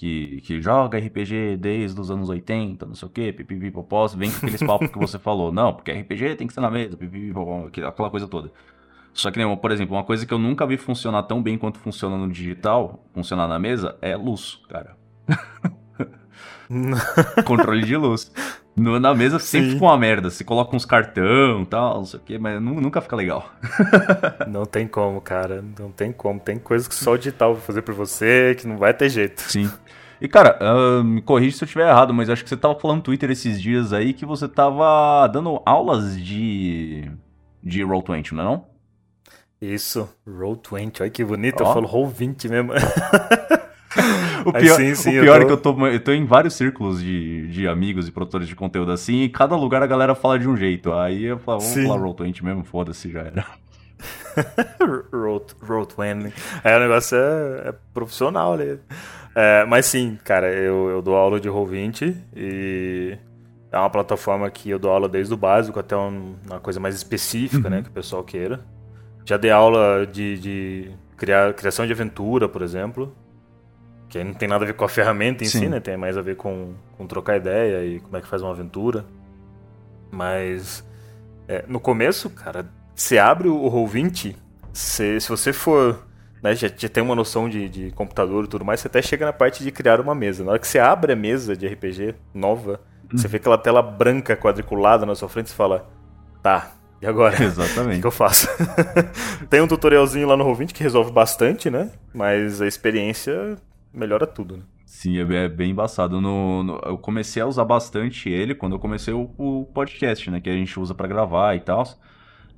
[0.01, 4.31] Que, que joga RPG desde os anos 80, não sei o quê, pipipi, popó, vem
[4.31, 5.53] com aqueles papos que você falou.
[5.53, 8.51] Não, porque RPG tem que ser na mesa, pipipi, popó, aquela coisa toda.
[9.13, 12.17] Só que, por exemplo, uma coisa que eu nunca vi funcionar tão bem quanto funciona
[12.17, 14.97] no digital, funcionar na mesa, é luz, cara.
[17.44, 18.30] Controle de luz.
[18.76, 19.72] No- na mesa sempre Sim.
[19.74, 20.30] fica uma merda.
[20.30, 23.50] Você coloca uns cartão e tal, não sei o quê, mas nu- nunca fica legal.
[24.48, 26.38] Não tem como, cara, não tem como.
[26.40, 29.40] Tem coisas que só o digital vai fazer por você, que não vai ter jeito.
[29.42, 29.70] Sim.
[30.20, 32.98] E, cara, ah, me corrija se eu estiver errado, mas acho que você tava falando
[32.98, 37.11] no Twitter esses dias aí que você tava dando aulas de.
[37.62, 38.64] de Roll20, não é não?
[39.61, 41.68] Isso, Roll20, olha que bonito, Ó.
[41.68, 42.72] eu falo Roll20 mesmo.
[44.46, 46.55] O pior, sim, sim, o pior é tô- que eu tô, eu tô em vários
[46.55, 50.38] círculos de, de amigos e produtores de conteúdo assim, e cada lugar a galera fala
[50.38, 50.92] de um jeito.
[50.92, 51.83] Aí eu falo, vamos Sim.
[51.83, 53.44] falar Roll20 mesmo, foda-se, já era.
[55.12, 56.33] Roll Roll20.
[56.64, 58.79] É, o negócio é, é profissional, né?
[59.35, 63.16] É, mas sim, cara, eu, eu dou aula de Roll20 e
[63.70, 66.94] é uma plataforma que eu dou aula desde o básico até um- uma coisa mais
[66.96, 67.74] específica, Uhum.
[67.76, 68.61] né, que o pessoal queira.
[69.24, 73.14] Já dei aula de, de criar, criação de aventura, por exemplo,
[74.11, 75.59] que aí não tem nada a ver com a ferramenta em Sim.
[75.61, 75.81] si, né?
[75.81, 79.05] Tem mais a ver com, com trocar ideia e como é que faz uma aventura.
[80.11, 80.85] Mas
[81.49, 84.35] é, no começo, cara, você abre o Roll20,
[84.73, 86.07] você- se você for.
[86.42, 89.27] Né, já, já tem uma noção de, de computador e tudo mais, você até chega
[89.27, 90.42] na parte de criar uma mesa.
[90.42, 92.81] Na hora que você abre a mesa de RPG nova,
[93.12, 95.87] você vê aquela tela branca quadriculada na sua frente e fala:
[96.42, 97.35] Tá, e agora?
[97.37, 98.01] O que, Exatamente.
[98.01, 98.49] que eu faço?
[99.51, 101.90] tem um tutorialzinho lá no Roll20 que resolve bastante, né?
[102.14, 103.59] Mas a experiência
[103.92, 104.62] melhora tudo, né?
[104.85, 106.20] Sim, é bem- é bem embaçado.
[106.20, 110.40] No, no- eu comecei a usar bastante ele quando eu comecei o, o podcast, né?
[110.40, 111.85] Que a gente usa pra gravar e tal.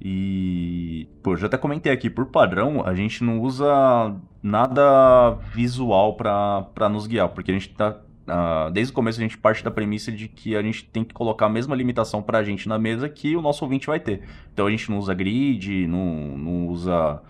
[0.04, 6.88] E, pô, já até comentei aqui, por padrão, a gente não usa nada visual pra
[6.90, 7.96] nos guiar, porque a gente tá.
[8.26, 11.14] ah, desde o começo a gente parte da premissa de que a gente tem que
[11.14, 14.22] colocar a mesma limitação pra gente na mesa que o nosso ouvinte vai ter.
[14.52, 17.22] Então a gente não usa grid, não, não usa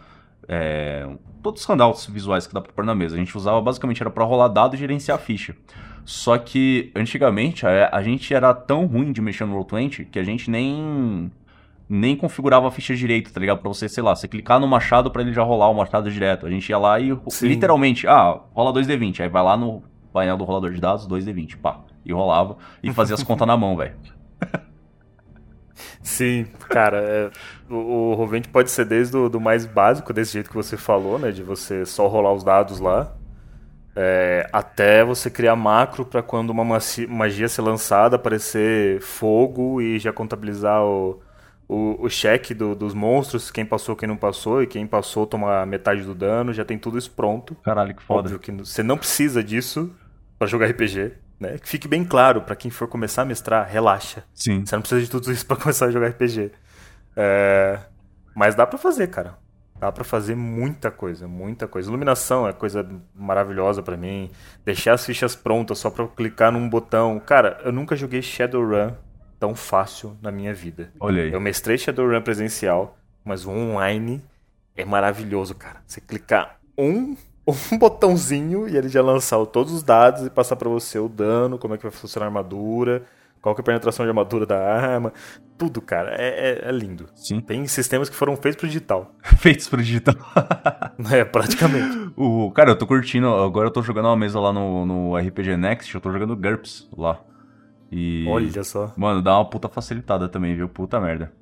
[0.49, 1.09] é,
[1.43, 3.17] todos os handouts visuais que dá pra pôr na mesa.
[3.17, 5.55] A gente usava basicamente era pra rolar dado e gerenciar a ficha.
[6.05, 10.23] Só que antigamente a, a gente era tão ruim de mexer no Roll20 que a
[10.23, 11.31] gente nem
[11.89, 13.59] nem configurava a ficha direito, tá ligado?
[13.59, 16.47] Pra você, sei lá, você clicar no machado pra ele já rolar o machado direto.
[16.47, 17.49] A gente ia lá e Sim.
[17.49, 21.81] literalmente, ah, rola 2d20, aí vai lá no painel do rolador de dados, 2d20, pá,
[22.05, 23.95] e rolava e fazia as contas na mão, velho.
[26.03, 30.51] Sim, cara, é, o, o Roll20 pode ser desde o do mais básico, desse jeito
[30.51, 31.31] que você falou, né?
[31.31, 33.17] De você só rolar os dados lá,
[33.97, 36.65] é, até você criar macro para quando uma
[37.09, 41.23] magia ser lançada aparecer fogo e já contabilizar o,
[41.69, 45.67] o, o cheque do- dos monstros, quem passou, quem não passou, e quem passou toma
[45.67, 47.57] metade do dano, já tem tudo isso pronto.
[47.63, 48.31] Caralho, que foda.
[48.31, 49.91] Óbvio que você não precisa disso
[50.39, 51.13] para jogar RPG,
[51.43, 51.59] né?
[51.59, 54.25] Que fique bem claro para quem for começar a mestrar, relaxa.
[54.33, 54.65] Sim.
[54.65, 56.51] Você não precisa de tudo isso pra começar a jogar RPG.
[57.17, 57.79] É,
[58.35, 59.37] Mas dá pra fazer, cara.
[59.79, 61.89] Dá pra fazer muita coisa, muita coisa.
[61.89, 64.31] Iluminação é coisa maravilhosa pra mim.
[64.65, 67.19] Deixar as fichas prontas só pra eu clicar num botão.
[67.19, 68.93] Cara, eu nunca joguei Shadowrun
[69.41, 70.93] tão fácil na minha vida.
[71.01, 71.33] Olha aí.
[71.33, 74.25] Eu mestrei Shadowrun presencial, mas o online
[74.77, 75.83] é maravilhoso, cara.
[75.85, 80.69] Você clicar um, um botãozinho e ele já lançar todos os dados e passar para
[80.69, 83.05] você o dano, como é que vai funcionar a armadura,
[83.41, 85.13] qual que é a penetração de armadura da arma,
[85.59, 86.15] tudo, cara.
[86.17, 87.09] É, é, é lindo.
[87.15, 87.41] Sim.
[87.41, 89.15] Tem sistemas que foram feitos pro digital.
[89.39, 90.15] Feitos pro digital.
[91.11, 92.13] é, praticamente.
[92.17, 93.29] o, cara, eu tô curtindo.
[93.29, 96.89] Agora eu tô jogando uma mesa lá no, no RPG Next, eu tô jogando GURPS
[96.97, 97.21] lá.
[97.91, 98.25] E.
[98.29, 98.93] Olha só.
[98.97, 100.69] Mano, dá uma puta facilitada também, viu?
[100.69, 101.33] Puta merda.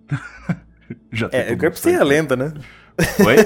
[1.12, 2.52] Já é, o GURPS tem a lenda, né?
[3.24, 3.36] Oi?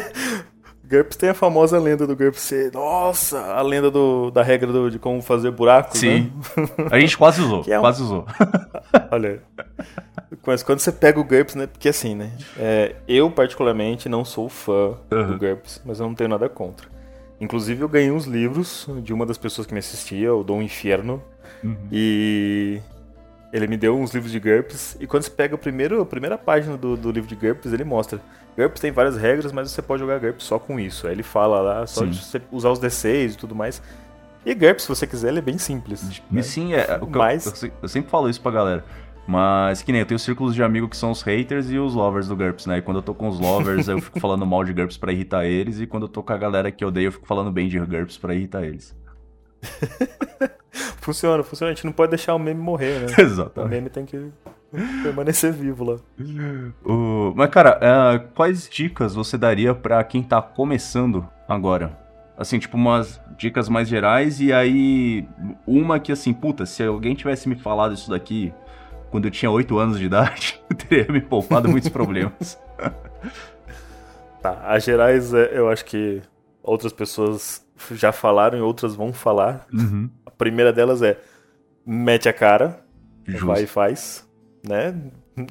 [0.89, 4.91] GURPS tem a famosa lenda do GURPS ser, nossa, a lenda do, da regra do,
[4.91, 6.33] de como fazer buracos, Sim.
[6.57, 6.89] Né?
[6.91, 7.81] A gente quase usou, é um...
[7.81, 8.27] quase usou.
[9.11, 9.43] Olha,
[10.47, 14.49] mas quando você pega o GURPS, né, porque assim, né, é, eu particularmente não sou
[14.49, 15.27] fã uhum.
[15.27, 16.87] do GURPS, mas eu não tenho nada contra.
[17.41, 21.23] Inclusive eu ganhei uns livros de uma das pessoas que me assistia, o Dom Inferno,
[21.63, 21.77] uhum.
[21.91, 22.81] e
[23.53, 26.37] ele me deu uns livros de GURPS, e quando você pega o primeiro, a primeira
[26.37, 28.21] página do, do livro de GURPS, ele mostra
[28.57, 31.07] GURPS tem várias regras, mas você pode jogar GURPS só com isso.
[31.07, 32.11] Aí ele fala lá, só Sim.
[32.11, 33.83] de você usar os D6 e tudo mais.
[34.47, 36.23] E GURPS, se você quiser, ele é bem simples.
[36.31, 36.43] Né?
[36.43, 36.87] Sim, é.
[37.11, 37.63] Mas...
[37.63, 38.85] Eu, eu, sempre falo isso pra galera.
[39.27, 42.29] Mas que nem eu tenho círculos de amigos que são os haters e os lovers
[42.29, 42.79] do GURPS, né?
[42.79, 45.47] E quando eu tô com os lovers, eu fico falando mal de GURPS pra irritar
[45.47, 45.81] eles.
[45.81, 48.19] E quando eu tô com a galera que odeia, eu fico falando bem de GURPS
[48.19, 48.95] pra irritar eles.
[51.01, 51.73] funciona, funciona.
[51.73, 53.07] A gente não pode deixar o meme morrer, né?
[53.19, 53.71] Exatamente.
[53.71, 54.31] O meme tem que
[55.03, 55.97] permanecer vivo lá.
[56.85, 61.99] Uh, mas, cara, uh, quais dicas você daria para quem tá começando agora?
[62.37, 65.27] Assim, tipo, umas dicas mais gerais e aí
[65.67, 68.53] uma que, assim, puta, se alguém tivesse me falado isso daqui
[69.11, 72.59] quando eu tinha 8 anos de idade, teria me poupado muitos problemas.
[74.43, 76.21] tá, as gerais é, eu acho que
[76.61, 79.67] outras pessoas já falaram e outras vão falar.
[79.73, 80.09] Uhum.
[80.25, 81.21] A primeira delas é
[81.87, 82.85] mete a cara,
[83.27, 83.47] Justo.
[83.47, 84.25] vai e faz
[84.67, 84.95] né?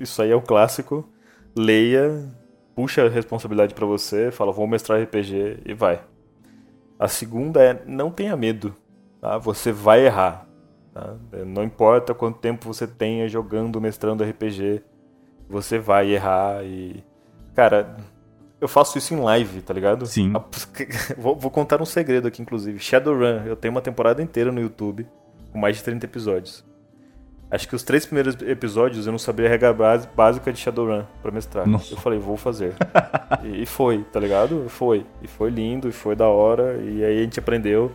[0.02, 1.08] Isso aí é o clássico.
[1.56, 2.28] Leia,
[2.76, 6.02] puxa a responsabilidade para você, fala, vou mestrar RPG e vai.
[6.98, 8.76] A segunda é não tenha medo,
[9.22, 9.38] tá?
[9.38, 10.48] Você vai errar.
[10.94, 11.16] Tá?
[11.46, 14.82] Não importa quanto tempo você tenha jogando, mestrando RPG,
[15.48, 17.04] você vai errar e
[17.54, 17.96] cara,
[18.64, 20.06] eu faço isso em live, tá ligado?
[20.06, 20.32] Sim.
[21.18, 22.80] Vou, vou, contar um segredo aqui, inclusive.
[22.80, 25.06] Shadowrun, eu tenho uma temporada inteira no YouTube,
[25.52, 26.64] com mais de 30 episódios.
[27.52, 29.74] Acho que os três primeiros episódios eu não sabia a regra
[30.16, 31.68] básica de Shadowrun pra mestrar.
[31.68, 31.94] Nossa.
[31.94, 32.74] Eu falei, vou fazer.
[33.44, 34.66] e, foi, tá ligado?
[34.70, 35.06] Foi.
[35.22, 36.78] E foi lindo, e foi da hora.
[36.82, 37.92] E aí a gente aprendeu.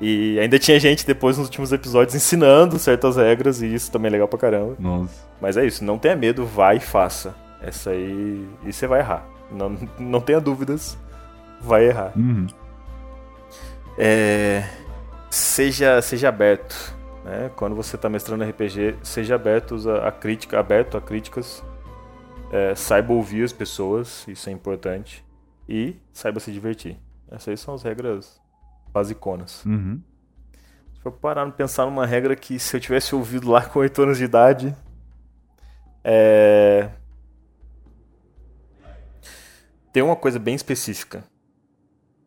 [0.00, 4.12] E ainda tinha gente depois nos últimos episódios ensinando certas regras, e isso também é
[4.12, 4.74] legal pra caramba.
[4.78, 5.14] Nossa.
[5.40, 7.34] Mas é isso, não tenha medo, vai e faça.
[7.62, 8.48] Essa aí.
[8.66, 9.29] E você vai errar.
[9.50, 10.98] Não, não tenha dúvidas,
[11.60, 12.12] vai errar.
[12.16, 12.46] Uhum.
[13.98, 14.64] É...
[15.30, 17.50] Seja, seja aberto né?
[17.56, 21.62] Quando você está mestrando RPG, seja aberto a, a crítica, aberto a críticas,
[22.50, 25.24] é, saiba ouvir as pessoas, isso é importante,
[25.68, 26.98] e saiba se divertir.
[27.30, 28.40] Essas aí são as regras
[28.92, 29.64] basiconas.
[29.64, 30.00] Uhum.
[30.94, 34.02] Se for parar e pensar numa regra que se eu tivesse ouvido lá com 8
[34.02, 34.74] anos de idade,
[36.02, 36.90] é...
[39.92, 41.24] tem uma coisa bem específica,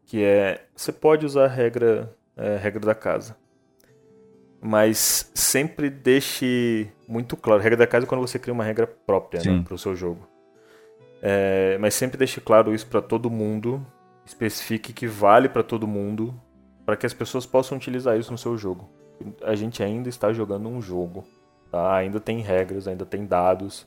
[0.05, 3.35] que é você pode usar a regra, é, regra da casa
[4.65, 7.59] mas sempre deixe muito claro.
[7.59, 9.93] A regra da casa é quando você cria uma regra própria né, para o seu
[9.93, 10.25] jogo.
[11.21, 13.85] É, mas sempre deixe claro isso para todo mundo,
[14.25, 16.33] especifique que vale para todo mundo,
[16.85, 18.89] para que as pessoas possam utilizar isso no seu jogo.
[19.43, 21.25] A gente ainda está jogando um jogo,
[21.69, 21.97] tá?
[21.97, 23.85] ainda tem regras, ainda tem dados,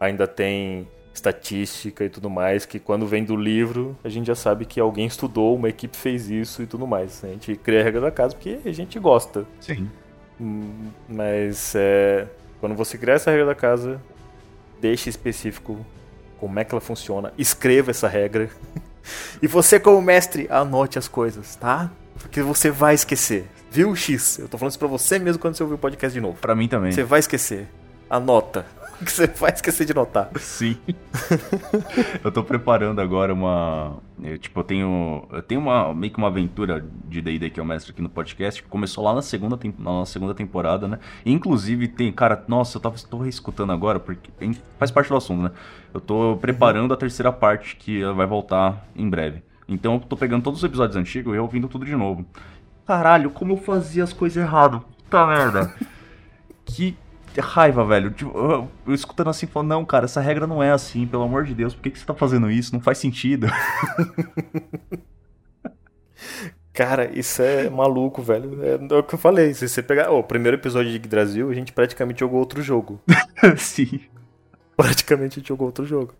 [0.00, 4.64] ainda tem estatística e tudo mais, que quando vem do livro, a gente já sabe
[4.64, 7.22] que alguém estudou, uma equipe fez isso e tudo mais.
[7.24, 9.46] A gente cria a regra da casa porque a gente gosta.
[9.60, 9.88] Sim.
[11.08, 12.26] Mas é,
[12.60, 14.00] quando você criar essa regra da casa,
[14.80, 15.78] deixe específico
[16.38, 18.50] como é que ela funciona, escreva essa regra.
[19.40, 21.90] e você, como mestre, anote as coisas, tá?
[22.18, 23.46] Porque você vai esquecer.
[23.70, 24.38] Viu, X?
[24.38, 26.38] Eu tô falando isso pra você mesmo quando você ouvir o podcast de novo.
[26.40, 26.92] Pra mim também.
[26.92, 27.68] Você vai esquecer.
[28.10, 28.66] Anota.
[29.04, 30.30] Que você vai esquecer de notar.
[30.38, 30.76] Sim.
[32.22, 33.98] eu tô preparando agora uma.
[34.22, 35.28] Eu, tipo, eu tenho.
[35.30, 38.62] Eu tenho uma, meio que uma aventura de DD que eu mestro aqui no podcast,
[38.62, 40.98] que começou lá na segunda, na segunda temporada, né?
[41.24, 42.12] E, inclusive tem.
[42.12, 44.30] Cara, nossa, eu tava, tô reescutando agora, porque
[44.78, 45.50] faz parte do assunto, né?
[45.92, 49.42] Eu tô preparando a terceira parte que vai voltar em breve.
[49.68, 52.24] Então eu tô pegando todos os episódios antigos e ouvindo tudo de novo.
[52.86, 54.84] Caralho, como eu fazia as coisas errado.
[55.04, 55.74] Puta merda.
[56.64, 56.96] que
[57.40, 58.10] raiva, velho.
[58.10, 61.44] Tipo, eu, eu, escutando assim, falando, não, cara, essa regra não é assim, pelo amor
[61.44, 62.72] de Deus, por que, que você tá fazendo isso?
[62.72, 63.46] Não faz sentido.
[66.74, 68.58] Cara, isso é maluco, velho.
[68.64, 69.54] É, é, o que eu falei.
[69.54, 73.00] Se você pegar oh, o primeiro episódio de Brasil, a gente praticamente jogou outro jogo.
[73.56, 74.00] Sim.
[74.76, 76.14] praticamente a gente jogou outro jogo.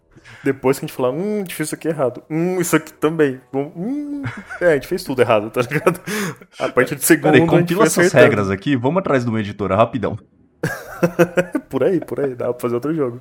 [0.44, 2.22] Depois que a gente falou, hum, a gente fez isso aqui errado.
[2.31, 3.40] Hum, isso aqui também.
[3.53, 4.22] Hum,
[4.61, 6.00] é, a gente fez tudo errado, tá ligado?
[6.61, 7.33] A partir de segundo.
[7.33, 10.16] Peraí, compila essas regras aqui, vamos atrás de uma editora, rapidão.
[11.68, 13.20] por aí, por aí, dá pra fazer outro jogo.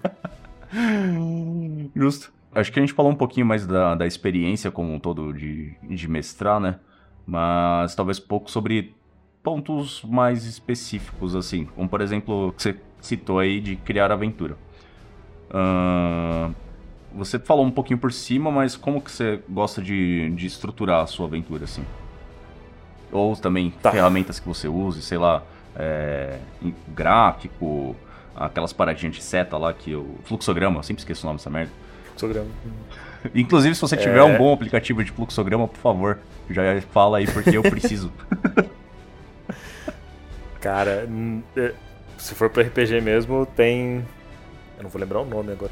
[1.95, 2.31] Justo.
[2.55, 5.73] Acho que a gente falou um pouquinho mais da, da experiência como um todo de,
[5.83, 6.79] de mestrar, né?
[7.25, 8.93] Mas talvez pouco sobre
[9.41, 11.65] pontos mais específicos, assim.
[11.65, 14.55] Como, por exemplo, que você citou aí de criar aventura.
[15.49, 16.53] Uh,
[17.13, 21.07] você falou um pouquinho por cima, mas como que você gosta de, de estruturar a
[21.07, 21.83] sua aventura, assim?
[23.11, 23.91] Ou também tá.
[23.91, 25.43] ferramentas que você use, sei lá,
[25.75, 26.38] é,
[26.89, 27.95] gráfico,
[28.36, 31.71] aquelas paradinhas de seta lá que o fluxograma, eu sempre esqueço o nome dessa merda.
[32.05, 32.49] Fluxograma.
[33.33, 34.23] Inclusive, se você tiver é...
[34.23, 38.12] um bom aplicativo de fluxograma, por favor, já fala aí porque eu preciso.
[40.59, 41.07] Cara,
[41.57, 41.73] é,
[42.17, 44.05] se for para RPG mesmo, tem.
[44.77, 45.71] Eu não vou lembrar o nome agora.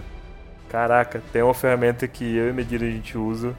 [0.69, 3.55] Caraca, tem uma ferramenta que eu e Medida a gente usa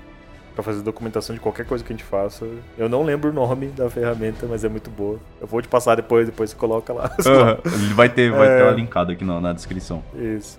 [0.53, 2.47] para fazer documentação de qualquer coisa que a gente faça.
[2.77, 5.19] Eu não lembro o nome da ferramenta, mas é muito boa.
[5.41, 7.11] Eu vou te passar depois, depois você coloca lá.
[7.33, 7.95] Uhum.
[7.95, 8.57] Vai ter, vai é...
[8.59, 10.03] ter uma linkada aqui na, na descrição.
[10.15, 10.59] Isso.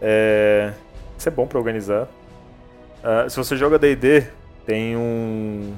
[0.00, 0.72] É...
[1.16, 2.08] Isso é bom para organizar.
[3.04, 4.26] Uh, se você joga D&D,
[4.66, 5.74] tem um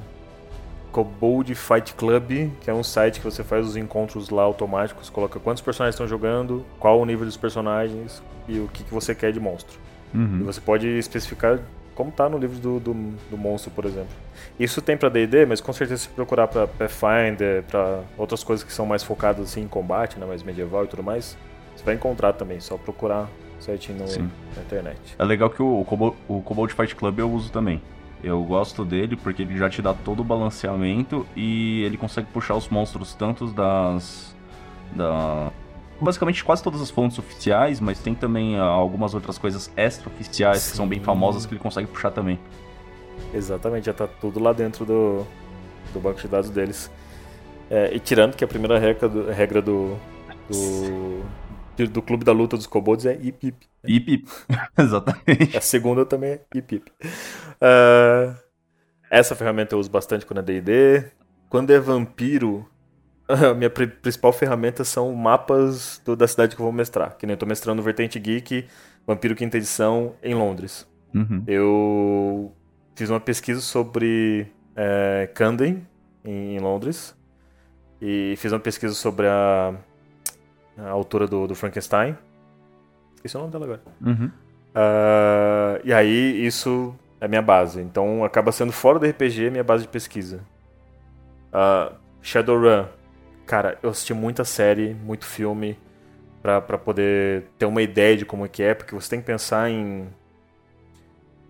[0.91, 5.39] Kobold Fight Club, que é um site que você faz os encontros lá automáticos, coloca
[5.39, 9.31] quantos personagens estão jogando, qual o nível dos personagens e o que, que você quer
[9.31, 9.77] de monstro.
[10.13, 10.39] Uhum.
[10.41, 11.59] E você pode especificar
[11.97, 14.13] como tá no livro do, do, do monstro, por exemplo.
[14.59, 18.71] Isso tem para D&D, mas com certeza se procurar para Pathfinder, para outras coisas que
[18.71, 21.35] são mais focadas assim, em combate, né, mais medieval e tudo mais,
[21.75, 23.27] você vai encontrar também, só procurar
[23.59, 24.99] certinho no, na internet.
[25.17, 25.81] É legal que o,
[26.27, 27.81] o, Kobold Fight Club eu uso também.
[28.23, 32.53] Eu gosto dele porque ele já te dá todo o balanceamento e ele consegue puxar
[32.53, 34.35] os monstros tanto das.
[34.91, 35.51] da.
[35.99, 40.77] Basicamente quase todas as fontes oficiais, mas tem também ah, algumas outras coisas extra-oficiais que
[40.77, 42.39] são bem famosas que ele consegue puxar também.
[43.33, 45.25] Exatamente, já tá tudo lá dentro do,
[45.93, 46.91] do banco de dados deles.
[47.69, 49.97] É, e tirando que a primeira regra do, regra do,
[50.49, 53.67] do, do Clube da Luta dos Kobolds é ip ip.
[53.85, 54.29] Ip ip,
[54.77, 55.57] exatamente.
[55.57, 56.91] A segunda também é ip ip.
[57.01, 58.35] Uh,
[59.09, 61.05] essa ferramenta eu uso bastante quando é D&D.
[61.49, 62.67] Quando é vampiro,
[63.51, 67.17] a minha principal ferramenta são mapas do, da cidade que eu vou mestrar.
[67.17, 68.65] Que nem eu tô mestrando Vertente Geek,
[69.05, 70.87] Vampiro Quinta Edição, em Londres.
[71.13, 71.43] Uhum.
[71.45, 72.53] Eu
[72.95, 75.85] fiz uma pesquisa sobre é, Camden,
[76.23, 77.15] em, em, Londres.
[78.01, 79.73] E fiz uma pesquisa sobre a,
[80.77, 82.17] a autora do, do Frankenstein.
[83.15, 83.81] Esqueci o nome dela agora.
[84.01, 84.31] Uhum.
[84.75, 87.81] Uh, e aí, isso é minha base.
[87.81, 90.41] Então acaba sendo fora do RPG minha base de pesquisa.
[91.51, 92.85] Uh, Shadowrun.
[93.47, 95.79] Cara, eu assisti muita série, muito filme
[96.41, 99.69] para poder ter uma ideia de como é que é, porque você tem que pensar
[99.69, 100.07] em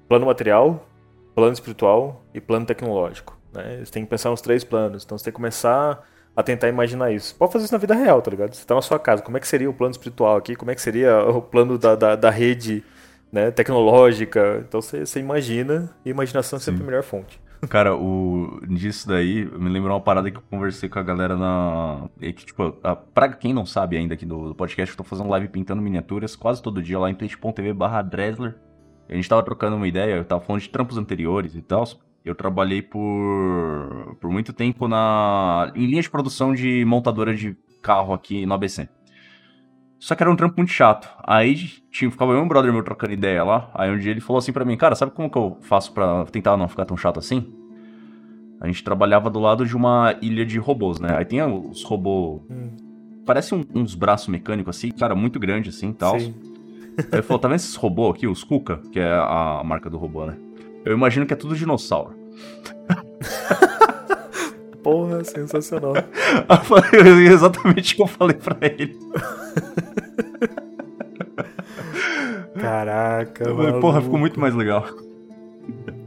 [0.08, 0.88] plano material,
[1.36, 3.38] plano espiritual e plano tecnológico.
[3.54, 3.82] Né?
[3.84, 5.04] Você tem que pensar nos três planos.
[5.04, 7.36] Então você tem que começar a tentar imaginar isso.
[7.36, 8.54] Pode fazer isso na vida real, tá ligado?
[8.54, 10.56] Você tá na sua casa, como é que seria o plano espiritual aqui?
[10.56, 12.84] Como é que seria o plano da, da, da rede
[13.32, 14.64] né, tecnológica.
[14.68, 17.40] Então você imagina, e imaginação é sempre a melhor fonte.
[17.70, 22.08] Cara, o disso daí, me lembrou uma parada que eu conversei com a galera na.
[22.22, 22.96] E que, tipo, a...
[22.96, 26.36] pra quem não sabe ainda aqui do, do podcast, eu tô fazendo live pintando miniaturas
[26.36, 28.56] quase todo dia lá em twitch.tv barra Dresler.
[29.10, 31.86] A gente tava trocando uma ideia, eu tava falando de trampos anteriores e tal.
[32.24, 38.14] Eu trabalhei por, por muito tempo na em linha de produção de montadora de carro
[38.14, 38.90] aqui no ABC.
[40.00, 41.10] Só que era um trampo muito chato.
[41.24, 41.56] Aí
[41.92, 43.70] tinha, ficava eu e um brother meu trocando ideia lá.
[43.74, 46.26] Aí um dia ele falou assim para mim, cara, sabe como que eu faço para
[46.26, 47.54] tentar não ficar tão chato assim?
[48.60, 51.16] A gente trabalhava do lado de uma ilha de robôs, né?
[51.16, 52.42] Aí tem os robôs.
[52.50, 52.70] Hum.
[53.26, 56.16] Parece um, uns braços mecânicos assim, cara, muito grande assim e tal.
[56.16, 56.34] Aí
[57.12, 60.26] ele falou, tá vendo esses robôs aqui, os Kuka, que é a marca do robô,
[60.26, 60.38] né?
[60.84, 62.16] Eu imagino que é tudo dinossauro.
[64.88, 65.92] Porra, sensacional.
[67.30, 68.98] exatamente o que eu falei pra ele.
[72.58, 73.82] Caraca, mano.
[73.82, 74.88] Porra, ficou muito mais legal.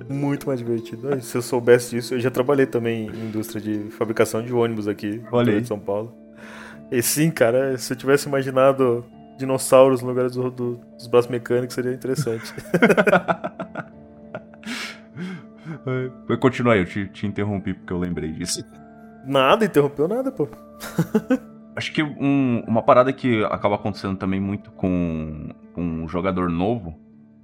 [0.08, 1.20] Muito mais divertido.
[1.20, 5.20] Se eu soubesse disso, eu já trabalhei também em indústria de fabricação de ônibus aqui
[5.30, 6.14] Olha de São Paulo.
[6.90, 9.04] E sim, cara, se eu tivesse imaginado
[9.36, 12.50] dinossauros no lugar do, do, dos braços mecânicos, seria interessante.
[16.40, 18.64] Continua aí, eu te, te interrompi porque eu lembrei disso.
[19.24, 20.48] Nada, interrompeu nada, pô.
[21.76, 26.98] Acho que um, uma parada que acaba acontecendo também muito com, com um jogador novo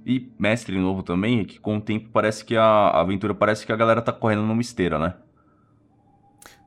[0.05, 3.65] e mestre novo também é que com o tempo parece que a, a aventura parece
[3.65, 5.15] que a galera tá correndo numa esteira, né?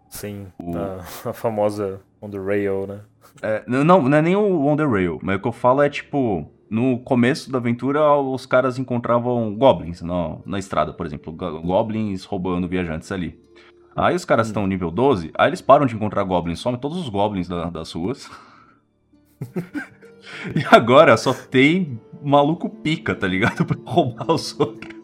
[0.09, 0.77] Sim, o...
[0.77, 3.01] a, a, famosa on the rail, né?
[3.41, 5.89] É, não, não é nem o on the rail, mas o que eu falo é
[5.89, 11.33] tipo no começo da aventura os caras encontravam goblins na, na estrada, por exemplo.
[11.33, 13.39] Goblins roubando viajantes ali.
[13.95, 14.69] Aí os caras estão hum.
[14.69, 18.31] nível 12, aí eles param de encontrar goblins, somem todos os goblins da, das ruas.
[20.55, 23.65] e agora só tem maluco pica, tá ligado?
[23.67, 25.00] Pra roubar os outros.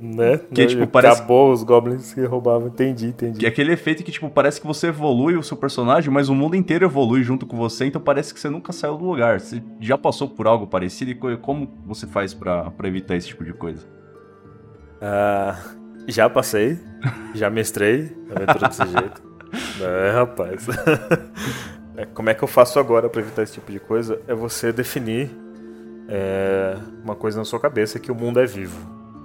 [0.00, 0.38] Né?
[0.52, 1.18] Que, tipo, parece...
[1.18, 3.38] Acabou os goblins que roubavam, entendi, entendi.
[3.38, 6.34] Que é aquele efeito que, tipo, parece que você evolui o seu personagem, mas o
[6.34, 9.40] mundo inteiro evolui junto com você, então parece que você nunca saiu do lugar.
[9.40, 13.52] Você já passou por algo parecido e como você faz para evitar esse tipo de
[13.52, 13.86] coisa?
[15.00, 15.58] Ah,
[16.08, 16.78] já passei,
[17.34, 19.22] já mestrei aventura desse jeito.
[19.80, 20.66] É, rapaz.
[21.94, 24.18] É, como é que eu faço agora para evitar esse tipo de coisa?
[24.26, 25.30] É você definir
[26.08, 28.78] é, uma coisa na sua cabeça que o mundo é vivo,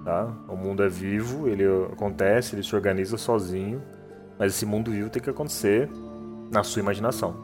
[0.07, 0.25] tá?
[0.47, 3.81] O mundo é vivo, ele acontece, ele se organiza sozinho,
[4.39, 5.89] mas esse mundo vivo tem que acontecer
[6.49, 7.35] na sua imaginação.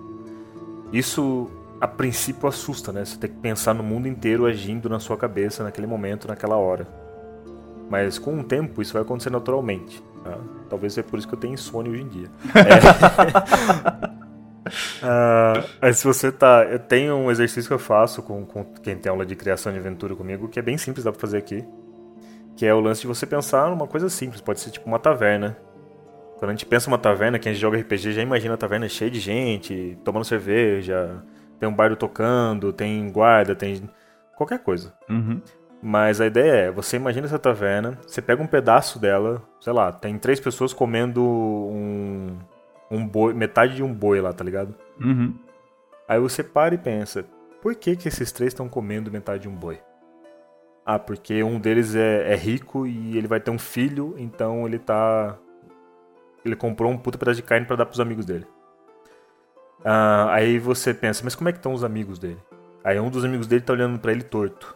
[0.90, 1.52] Isso
[1.82, 3.04] a princípio assusta, né?
[3.04, 6.88] Você tem que pensar no mundo inteiro agindo na sua cabeça naquele momento, naquela hora.
[7.90, 10.02] Mas com o tempo isso vai acontecer naturalmente.
[10.24, 10.38] Tá?
[10.70, 12.30] Talvez seja por isso que eu tenho insônia hoje em dia.
[12.56, 14.14] É...
[15.04, 16.64] Uh, se você tá.
[16.64, 19.78] Eu tenho um exercício que eu faço com, com quem tem aula de criação de
[19.78, 21.64] aventura comigo, que é bem simples, dá pra fazer aqui.
[22.56, 25.58] Que é o lance de você pensar numa coisa simples, pode ser tipo uma taverna.
[26.38, 29.20] Quando a gente pensa uma taverna, quem joga RPG já imagina a taverna cheia de
[29.20, 31.24] gente, tomando cerveja,
[31.60, 33.90] tem um bardo tocando, tem guarda, tem
[34.36, 34.94] qualquer coisa.
[35.10, 35.42] Uhum.
[35.82, 39.92] Mas a ideia é, você imagina essa taverna, você pega um pedaço dela, sei lá,
[39.92, 42.38] tem três pessoas comendo um,
[42.90, 44.74] um boi, metade de um boi lá, tá ligado?
[45.00, 45.34] Uhum.
[46.08, 47.26] Aí você para e pensa,
[47.62, 49.80] por que que esses três estão comendo metade de um boi?
[50.86, 54.78] Ah, porque um deles é, é, rico e ele vai ter um filho, então ele
[54.78, 55.38] tá.
[56.44, 58.46] Ele comprou um puta pedaço de carne para dar pros amigos dele.
[59.84, 62.40] Ah, aí você pensa, mas como é que estão os amigos dele?
[62.84, 64.76] Aí um dos amigos dele tá olhando para ele torto.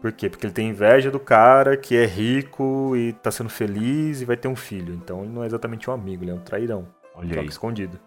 [0.00, 0.28] Por quê?
[0.28, 4.36] Porque ele tem inveja do cara que é rico e tá sendo feliz e vai
[4.36, 4.94] ter um filho.
[4.94, 6.88] Então ele não é exatamente um amigo, ele é um trairão.
[7.14, 7.46] Olha aí.
[7.46, 8.00] escondido.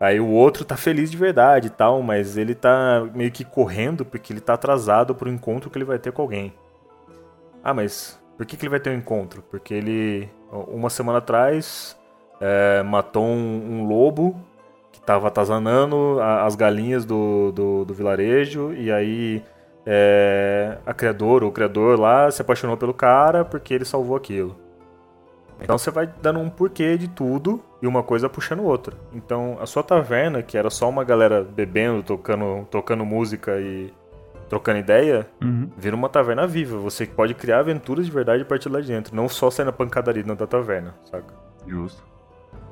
[0.00, 4.02] Aí o outro tá feliz de verdade e tal, mas ele tá meio que correndo
[4.02, 6.54] porque ele tá atrasado pro encontro que ele vai ter com alguém.
[7.62, 9.42] Ah, mas por que, que ele vai ter um encontro?
[9.50, 11.94] Porque ele, uma semana atrás,
[12.40, 14.40] é, matou um, um, lobo
[14.90, 19.44] que tava atazanando as galinhas do, do, do vilarejo, e aí
[19.84, 24.56] é, a criadora, o criador lá, se apaixonou pelo cara porque ele salvou aquilo.
[25.62, 28.96] Então você vai dando um porquê de tudo e uma coisa puxando outra.
[29.12, 33.92] Então a sua taverna, que era só uma galera bebendo, tocando, tocando música e
[34.48, 35.70] trocando ideia, uhum.
[35.76, 36.76] vira uma taverna viva.
[36.78, 39.72] Você pode criar aventuras de verdade a partir lá de dentro, não só sair na
[39.72, 41.34] pancadaria da taverna, saca?
[41.66, 42.10] Justo.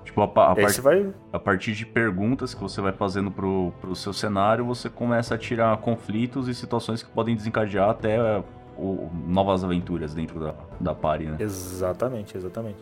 [0.05, 0.80] Tipo, a, a, part...
[0.80, 1.14] vai...
[1.32, 5.39] a partir de perguntas que você vai fazendo pro, pro seu cenário, você começa a
[5.39, 8.43] tirar conflitos e situações que podem desencadear até
[8.79, 11.37] o, novas aventuras dentro da, da party, né?
[11.41, 12.79] Exatamente, exatamente.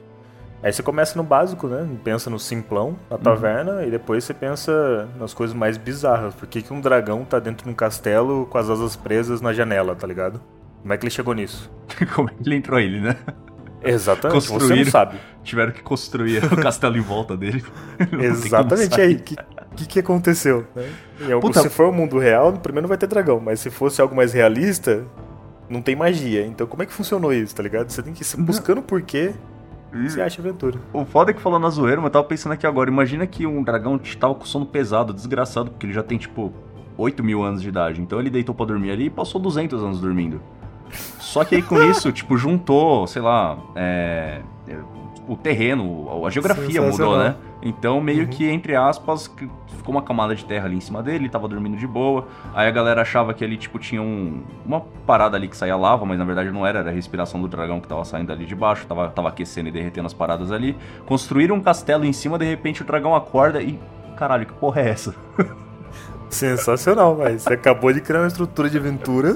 [0.63, 1.87] Aí você começa no básico, né?
[2.03, 3.83] Pensa no simplão, na taverna, uhum.
[3.85, 6.35] e depois você pensa nas coisas mais bizarras.
[6.35, 9.53] Por que, que um dragão tá dentro de um castelo com as asas presas na
[9.53, 10.41] janela, tá ligado?
[10.81, 11.71] Como é que ele chegou nisso?
[12.15, 13.17] Como é que ele entrou ele, né?
[13.83, 15.19] Exatamente, você não sabe.
[15.45, 17.65] Tiveram que construir o castelo em volta dele.
[18.19, 19.15] Exatamente aí.
[19.15, 19.37] O que,
[19.77, 20.67] que, que, aconteceu?
[20.75, 20.91] Né?
[21.41, 21.61] Puta...
[21.61, 24.33] Se for o mundo real, primeiro não vai ter dragão, mas se fosse algo mais
[24.33, 25.05] realista,
[25.69, 26.47] não tem magia.
[26.47, 27.91] Então como é que funcionou isso, tá ligado?
[27.91, 29.35] Você tem que ir buscando por quê
[29.93, 30.79] você acha aventura.
[30.93, 32.91] O foda é que falou na zoeira, mas eu tava pensando aqui agora.
[32.91, 36.53] Imagina que um dragão tava com sono pesado, desgraçado, porque ele já tem, tipo,
[36.99, 38.01] 8 mil anos de idade.
[38.01, 40.41] Então ele deitou pra dormir ali e passou 200 anos dormindo.
[41.19, 44.43] Só que aí com isso, tipo, juntou, sei lá, é,
[45.29, 47.35] o terreno, a geografia mudou, né?
[47.63, 48.27] Então, meio uhum.
[48.27, 49.31] que, entre aspas,
[49.77, 52.29] ficou uma camada de terra ali em cima dele, tava dormindo de boa.
[52.55, 56.05] Aí a galera achava que ele, tipo, tinha um, uma parada ali que saía lava,
[56.05, 58.55] mas na verdade não era, era a respiração do dragão que tava saindo ali de
[58.55, 60.77] baixo, tava, tava aquecendo e derretendo as paradas ali.
[61.07, 63.79] Construíram um castelo em cima, de repente o dragão acorda e.
[64.17, 65.15] Caralho, que porra é essa?
[66.31, 67.39] Sensacional, velho.
[67.39, 69.35] Você acabou de criar uma estrutura de aventura.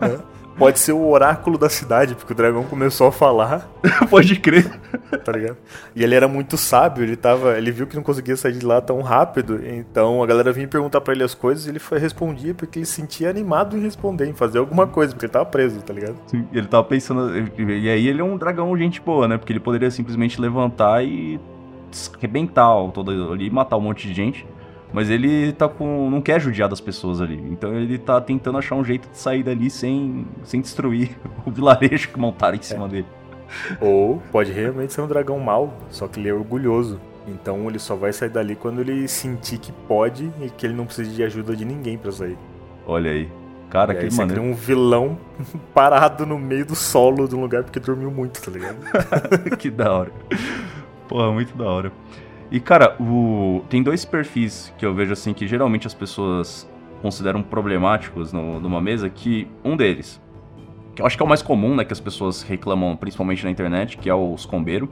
[0.00, 0.18] Né?
[0.58, 3.68] Pode ser o oráculo da cidade, porque o dragão começou a falar.
[4.10, 4.68] Pode crer.
[5.24, 5.56] Tá ligado?
[5.94, 7.56] E ele era muito sábio, ele tava.
[7.56, 9.60] Ele viu que não conseguia sair de lá tão rápido.
[9.64, 12.86] Então a galera vinha perguntar para ele as coisas e ele foi, respondia porque ele
[12.86, 16.16] se sentia animado em responder, em fazer alguma coisa, porque ele tava preso, tá ligado?
[16.26, 17.32] Sim, ele tava pensando.
[17.56, 19.38] E aí ele é um dragão gente boa, né?
[19.38, 21.40] Porque ele poderia simplesmente levantar e
[22.16, 24.46] arrebentar todo ali e matar um monte de gente.
[24.92, 26.08] Mas ele tá com.
[26.10, 27.36] não quer judiar das pessoas ali.
[27.50, 31.10] Então ele tá tentando achar um jeito de sair dali sem, sem destruir
[31.44, 32.88] o vilarejo que montaram em cima é.
[32.88, 33.06] dele.
[33.80, 37.00] Ou pode realmente ser um dragão mau, só que ele é orgulhoso.
[37.26, 40.86] Então ele só vai sair dali quando ele sentir que pode e que ele não
[40.86, 42.38] precisa de ajuda de ninguém para sair.
[42.86, 43.28] Olha aí.
[43.68, 44.40] Cara, e que aí você maneiro.
[44.40, 45.18] cria um vilão
[45.74, 48.78] parado no meio do solo de um lugar porque dormiu muito, tá ligado?
[49.58, 50.12] que da hora.
[51.06, 51.92] Porra, muito da hora.
[52.50, 53.62] E, cara, o...
[53.68, 56.68] tem dois perfis que eu vejo assim que geralmente as pessoas
[57.02, 60.20] consideram problemáticos no, numa mesa, que um deles,
[60.94, 63.50] que eu acho que é o mais comum, né, que as pessoas reclamam principalmente na
[63.50, 64.88] internet, que é os combeiro.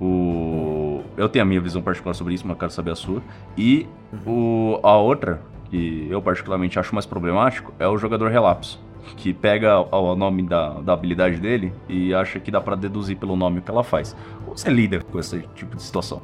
[0.00, 1.02] O...
[1.16, 3.22] Eu tenho a minha visão particular sobre isso, mas quero saber a sua.
[3.56, 3.86] E
[4.26, 4.80] o...
[4.82, 8.80] a outra, que eu particularmente acho mais problemático, é o jogador relapso.
[9.16, 13.36] Que pega o nome da, da habilidade dele e acha que dá pra deduzir pelo
[13.36, 14.16] nome o que ela faz.
[14.44, 16.20] Como você lida com esse tipo de situação?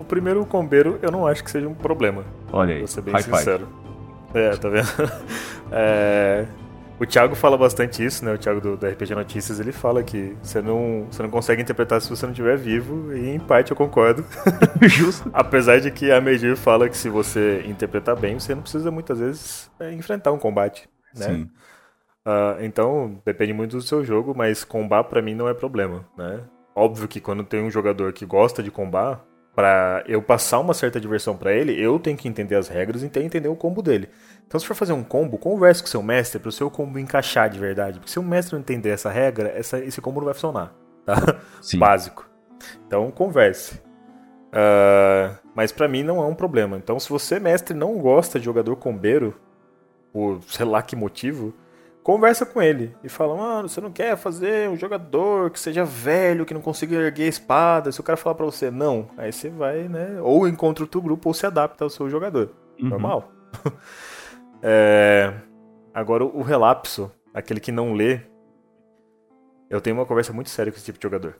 [0.00, 2.24] O primeiro combeiro eu não acho que seja um problema.
[2.52, 3.68] Olha aí, Vou ser bem high sincero.
[4.34, 4.88] É, tá vendo?
[5.70, 6.46] É,
[6.98, 8.32] o Thiago fala bastante isso, né?
[8.32, 12.00] O Thiago do, do RPG Notícias, ele fala que você não, você não consegue interpretar
[12.00, 14.24] se você não estiver vivo, e em parte eu concordo.
[14.24, 14.88] five.
[14.88, 15.30] Justo.
[15.34, 19.20] Apesar de que a Medir fala que se você interpretar bem, você não precisa muitas
[19.20, 20.88] vezes é, enfrentar um combate,
[21.18, 21.26] né?
[21.26, 21.50] Sim.
[22.24, 26.40] Ah, então, depende muito do seu jogo, mas combar pra mim não é problema, né?
[26.74, 31.00] Óbvio que quando tem um jogador que gosta de combar, pra eu passar uma certa
[31.00, 34.08] diversão pra ele, eu tenho que entender as regras e entender o combo dele.
[34.46, 37.48] Então, se for fazer um combo, converse com o seu mestre pro seu combo encaixar
[37.50, 37.98] de verdade.
[37.98, 40.72] Porque se o mestre não entender essa regra, essa- esse combo não vai funcionar,
[41.04, 41.40] tá?
[41.60, 41.78] Sim.
[41.78, 42.28] Básico.
[42.86, 43.80] Então, converse.
[44.52, 46.76] Ah, mas pra mim não é um problema.
[46.76, 49.34] Então, se você, mestre, não gosta de jogador combeiro,
[50.18, 51.54] por sei lá que motivo,
[52.02, 56.44] conversa com ele e fala: Mano, você não quer fazer um jogador que seja velho,
[56.44, 57.92] que não consiga erguer a espada?
[57.92, 60.18] Se o cara falar pra você não, aí você vai, né?
[60.20, 62.50] Ou encontra outro grupo ou se adapta ao seu jogador.
[62.80, 62.88] Uhum.
[62.88, 63.32] Normal.
[64.60, 65.34] É,
[65.98, 68.20] Agora, o relapso, aquele que não lê,
[69.68, 71.36] eu tenho uma conversa muito séria com esse tipo de jogador.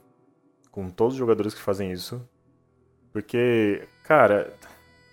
[0.69, 2.21] Com todos os jogadores que fazem isso.
[3.13, 4.53] Porque, cara,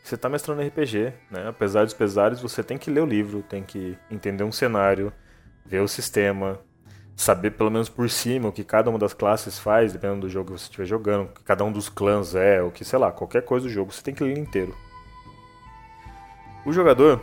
[0.09, 1.49] você tá mestrando RPG, né?
[1.49, 5.13] Apesar dos pesares, você tem que ler o livro, tem que entender um cenário,
[5.65, 6.61] ver o sistema,
[7.17, 10.53] saber pelo menos por cima o que cada uma das classes faz, dependendo do jogo
[10.53, 13.11] que você estiver jogando, o que cada um dos clãs é, o que, sei lá,
[13.11, 14.75] qualquer coisa do jogo, você tem que ler inteiro.
[16.65, 17.21] O jogador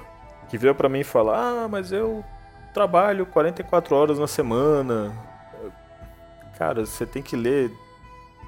[0.50, 2.24] que vira pra mim e Ah, mas eu
[2.74, 5.14] trabalho 44 horas na semana.
[6.58, 7.72] Cara, você tem que ler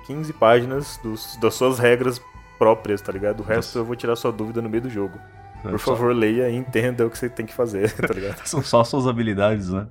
[0.05, 2.21] 15 páginas dos- das suas regras
[2.57, 3.39] próprias, tá ligado?
[3.41, 3.79] O resto Nossa.
[3.79, 5.17] eu vou tirar sua dúvida no meio do jogo.
[5.61, 8.37] Por Só- favor, leia e entenda o que você tem que fazer, tá ligado?
[8.47, 9.87] São só as suas habilidades, né?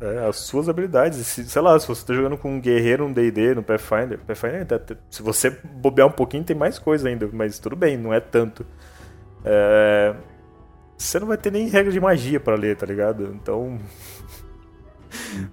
[0.00, 1.18] É, as suas habilidades.
[1.26, 4.66] Se- sei lá, se você tá jogando com um guerreiro, um D&D, no Pathfinder, Pathfinder
[5.10, 8.64] se você bobear um pouquinho, tem mais coisa ainda, mas tudo bem, não é tanto.
[9.44, 10.14] É,
[10.96, 13.32] você não vai ter nem regra de magia pra ler, tá ligado?
[13.34, 13.78] Então...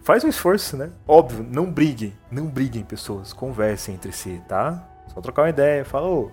[0.03, 0.91] Faz um esforço, né?
[1.07, 2.13] Óbvio, não briguem.
[2.31, 3.33] Não briguem, pessoas.
[3.33, 4.87] Conversem entre si, tá?
[5.13, 5.85] Só trocar uma ideia.
[5.85, 6.31] Fala, ô,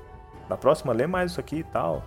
[0.48, 2.02] na próxima lê mais isso aqui e tal.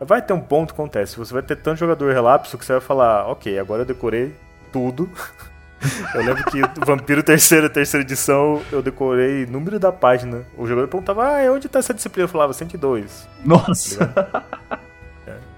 [0.00, 1.16] Vai ter um ponto que acontece.
[1.16, 4.34] Você vai ter tanto jogador relapso que você vai falar, ok, agora eu decorei
[4.72, 5.08] tudo.
[6.14, 10.44] eu lembro que Vampiro terceira, terceira edição, eu decorei número da página.
[10.56, 12.24] O jogador perguntava, ah, onde tá essa disciplina?
[12.24, 13.28] Eu falava, 102.
[13.44, 14.12] Nossa!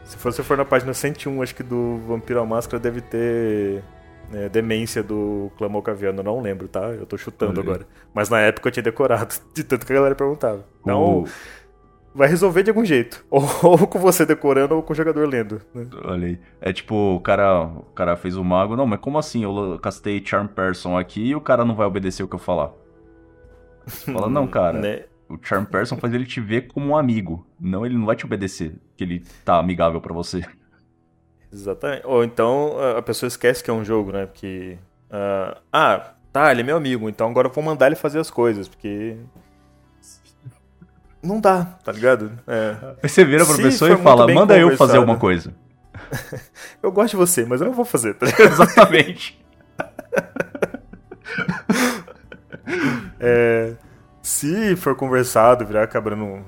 [0.05, 3.83] Se você for na página 101, acho que do Vampiro à Máscara deve ter
[4.31, 6.81] né, demência do Clamor Caviano, não lembro, tá?
[6.91, 7.87] Eu tô chutando Olha agora.
[8.13, 10.65] Mas na época eu tinha decorado, de tanto que a galera perguntava.
[10.83, 11.29] Então, O-
[12.15, 13.25] vai resolver de algum jeito.
[13.31, 15.61] Ou, ou com você decorando ou com o jogador lendo.
[15.75, 15.87] né?
[16.05, 16.39] Olha aí.
[16.61, 18.77] É tipo, o cara, o cara fez o mago.
[18.77, 19.43] Não, mas como assim?
[19.45, 22.73] Eu castei Charm Person aqui e o cara não vai obedecer o que eu falar.
[23.87, 24.79] Fala, não, cara.
[24.81, 25.05] Né?
[25.29, 27.47] O Charm Person faz ele te ver como um amigo.
[27.59, 28.75] Não, ele não vai te obedecer.
[28.97, 30.45] Que ele tá amigável pra você.
[31.55, 32.03] Exatamente.
[32.05, 34.27] Ou então a- pessoa esquece que é um jogo, né?
[34.27, 34.77] Porque.
[35.11, 38.31] ah, ah, tá, ele é meu amigo, então agora eu vou mandar ele fazer as
[38.31, 39.17] coisas, porque.
[41.23, 42.33] Não dá, tá ligado?
[42.47, 43.09] É.
[43.09, 45.55] Você vira pra Se pessoa e fala, manda eu fazer alguma coisa.
[46.83, 48.43] Eu gosto de você, mas eu não vou fazer, tá ligado?
[48.53, 49.41] Exatamente.
[53.21, 53.75] É,
[54.23, 56.45] se for conversado, virar acabando,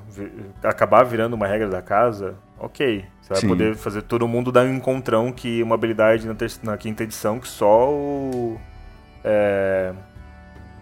[0.62, 3.04] acabar virando uma regra da casa, ok.
[3.20, 3.48] Você vai Sim.
[3.48, 7.48] poder fazer todo mundo dar um encontrão que uma habilidade na, na quinta edição que
[7.48, 8.58] só o.
[9.24, 9.92] é,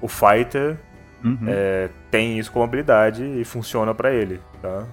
[0.01, 0.77] o fighter
[1.25, 1.39] Uhum.
[1.49, 4.85] é, tem isso como habilidade e funciona pra ele, tá?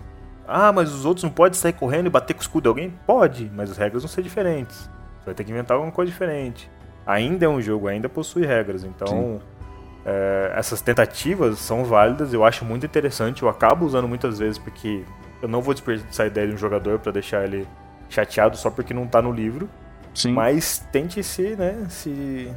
[0.48, 2.94] Ah, mas os outros não podem sair correndo e bater com o escudo de alguém?
[3.06, 4.78] Pode, mas as regras vão ser diferentes.
[5.20, 6.72] Você vai ter que inventar alguma coisa diferente.
[7.06, 9.42] Ainda é um jogo, ainda possui regras, então
[10.06, 15.04] é, essas tentativas são válidas, eu acho muito interessante, eu acabo usando muitas vezes porque
[15.42, 17.68] eu não vou desperdiçar a ideia de um jogador pra deixar ele
[18.10, 19.70] chateado só porque não tá no livro,
[20.14, 20.34] Sim.
[20.34, 22.52] mas tente se, né, se,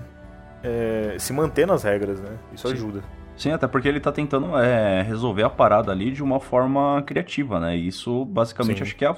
[0.63, 2.37] é, se manter nas regras, né?
[2.53, 2.75] Isso Sim.
[2.75, 3.03] ajuda.
[3.37, 7.59] Sim, até porque ele tá tentando é, resolver a parada ali de uma forma criativa,
[7.59, 7.77] né?
[7.77, 8.83] E isso, basicamente, Sim.
[8.85, 9.17] acho que é a,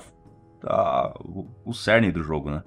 [0.64, 2.62] a, o, o cerne do jogo, né?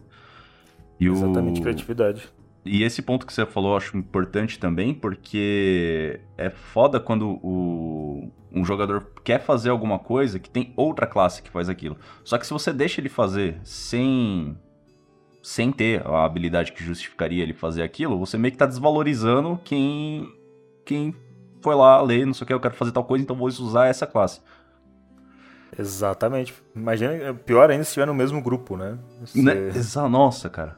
[0.99, 1.63] E Exatamente, o...
[1.63, 2.29] criatividade.
[2.65, 8.29] E esse ponto que você falou eu acho importante também, porque é foda quando o,
[8.51, 11.97] um jogador quer fazer alguma coisa que tem outra classe que faz aquilo.
[12.23, 14.57] Só que se você deixa ele fazer sem
[15.41, 20.27] sem ter a habilidade que justificaria ele fazer aquilo, você meio que tá desvalorizando quem
[20.85, 21.15] quem
[21.61, 23.87] foi lá ler, não sei o que, eu quero fazer tal coisa, então vou usar
[23.87, 24.41] essa classe.
[25.77, 26.53] Exatamente.
[26.75, 28.97] Imagina, é pior ainda se estiver no mesmo grupo, né?
[29.21, 29.41] Você...
[29.41, 29.53] né?
[30.09, 30.77] Nossa, cara.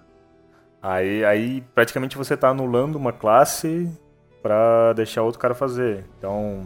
[0.82, 3.90] Aí, aí praticamente você tá anulando uma classe
[4.42, 6.06] para deixar outro cara fazer.
[6.18, 6.66] Então,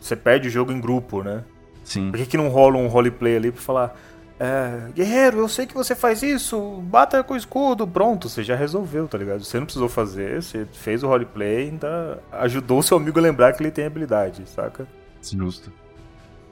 [0.00, 1.44] você perde o jogo em grupo, né?
[1.84, 2.10] Sim.
[2.10, 3.96] Por que, que não rola um roleplay ali pra falar.
[4.40, 8.54] É, guerreiro, eu sei que você faz isso, bata com o escudo, pronto, você já
[8.54, 9.42] resolveu, tá ligado?
[9.42, 13.52] Você não precisou fazer, você fez o roleplay e ainda ajudou seu amigo a lembrar
[13.52, 14.86] que ele tem habilidade, saca?
[15.20, 15.72] Justo.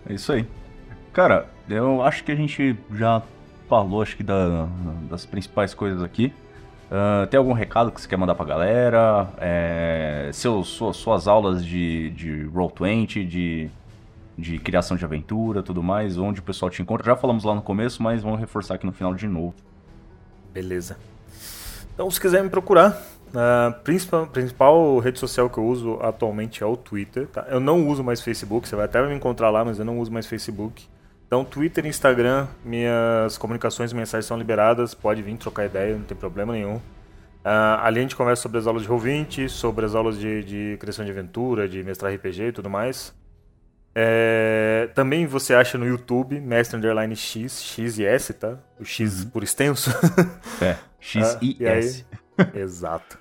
[0.09, 0.49] É isso aí.
[1.12, 3.22] Cara, eu acho que a gente já
[3.68, 4.68] falou, acho que da,
[5.09, 6.32] das principais coisas aqui.
[6.87, 9.28] Uh, tem algum recado que você quer mandar pra galera?
[9.39, 13.68] É, seus, suas, suas aulas de, de Roll20, de,
[14.39, 17.07] de criação de aventura, tudo mais, onde o pessoal te encontra.
[17.07, 19.55] Já falamos lá no começo, mas vamos reforçar aqui no final de novo.
[20.53, 20.97] Beleza.
[21.93, 23.03] Então, se quiser me procurar,
[23.34, 27.26] a principal, principal rede social que eu uso atualmente é o Twitter.
[27.26, 27.47] Tá?
[27.49, 30.12] Eu não uso mais Facebook, você vai até me encontrar lá, mas eu não uso
[30.12, 30.87] mais Facebook.
[31.27, 36.05] Então, Twitter e Instagram, minhas comunicações e mensagens são liberadas, pode vir trocar ideia, não
[36.05, 36.77] tem problema nenhum.
[36.77, 40.77] Uh, ali a gente conversa sobre as aulas de Roll20, sobre as aulas de, de
[40.79, 43.14] criação de aventura, de mestrar RPG e tudo mais.
[43.99, 48.59] É, também você acha no YouTube, Mestre Underline X, X e S, tá?
[48.79, 49.31] O X uhum.
[49.31, 49.91] por extenso.
[50.61, 52.05] É, X e, e S.
[52.55, 53.18] exato.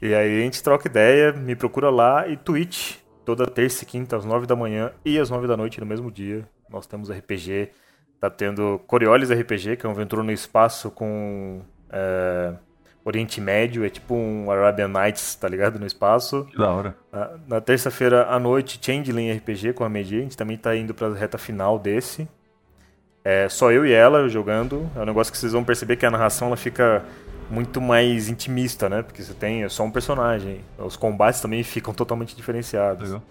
[0.00, 4.16] E aí a gente troca ideia, me procura lá e Twitch, toda terça e quinta
[4.16, 6.48] às nove da manhã e às nove da noite no mesmo dia.
[6.72, 7.70] Nós temos RPG,
[8.18, 11.60] tá tendo Coriolis RPG, que é uma aventura no espaço com
[11.90, 12.54] é,
[13.04, 15.78] Oriente Médio, é tipo um Arabian Nights, tá ligado?
[15.78, 16.46] No espaço.
[16.50, 16.96] Que da hora.
[17.12, 20.94] Na, na terça-feira à noite, Changeling RPG com a Medi, a gente também tá indo
[20.94, 22.28] pra reta final desse.
[23.24, 24.88] É só eu e ela jogando.
[24.96, 27.04] É um negócio que vocês vão perceber que a narração ela fica
[27.50, 29.02] muito mais intimista, né?
[29.02, 30.60] Porque você tem é só um personagem.
[30.78, 33.10] Os combates também ficam totalmente diferenciados.
[33.10, 33.22] Legal.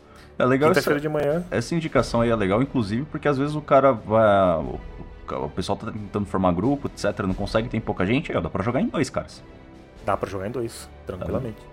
[0.42, 1.44] É legal Quinta-feira de manhã.
[1.52, 4.58] Essa indicação aí é legal, inclusive, porque às vezes o cara vai.
[4.58, 4.80] O,
[5.46, 7.26] o pessoal tá tentando formar grupo, etc.
[7.28, 9.44] Não consegue, tem pouca gente, aí, dá pra jogar em dois, caras.
[10.04, 11.58] Dá pra jogar em dois, tranquilamente.
[11.58, 11.72] Tá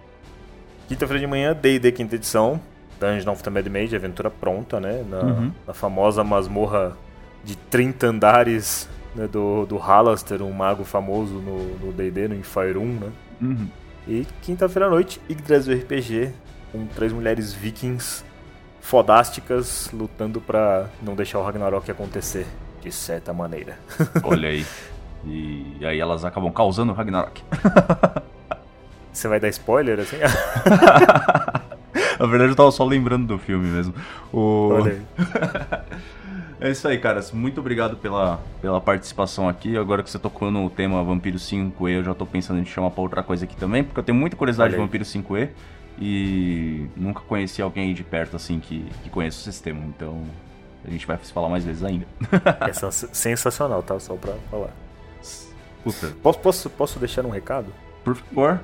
[0.89, 2.61] Quinta-feira de manhã, DD quinta edição.
[3.01, 5.05] Dungeon of the Mad Mage, aventura pronta, né?
[5.09, 5.53] Na, uhum.
[5.67, 6.97] na famosa masmorra
[7.45, 12.77] de 30 andares né, do, do Halaster, um mago famoso no DD, no, no Infire
[12.77, 13.13] 1, né?
[13.41, 13.69] Uhum.
[14.07, 16.33] E quinta-feira à noite, Yggdrasil RPG,
[16.73, 18.25] com três mulheres vikings
[18.81, 22.47] fodásticas lutando para não deixar o Ragnarok acontecer
[22.81, 23.79] de certa maneira.
[24.23, 24.65] Olha aí.
[25.25, 27.43] E aí elas acabam causando o Ragnarok.
[29.13, 30.19] Você vai dar spoiler assim?
[32.19, 33.95] Na verdade eu tava só lembrando do filme mesmo.
[34.33, 34.71] O...
[34.73, 35.03] Olha aí.
[36.61, 37.31] É isso aí, caras.
[37.31, 39.77] Muito obrigado pela, pela participação aqui.
[39.77, 42.91] Agora que você tocou no tema Vampiro 5E, eu já tô pensando em te chamar
[42.91, 45.51] pra outra coisa aqui também, porque eu tenho muita curiosidade de Vampiro 5E
[46.01, 50.23] e nunca conheci alguém de perto assim que, que conhece o sistema, então
[50.85, 52.07] a gente vai falar mais vezes ainda.
[52.61, 53.99] é sensacional, tá?
[53.99, 54.71] Só pra falar.
[55.83, 56.15] Puta.
[56.23, 57.67] Posso, posso, posso deixar um recado?
[58.05, 58.61] Por favor,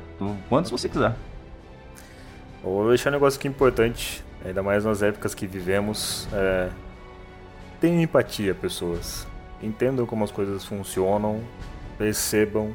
[0.49, 1.15] quantos você quiser.
[2.63, 6.29] Vou deixar um negócio aqui importante, ainda mais nas épocas que vivemos.
[6.33, 6.71] É...
[7.81, 9.27] Tenham empatia, pessoas.
[9.63, 11.41] Entendam como as coisas funcionam,
[11.99, 12.75] percebam,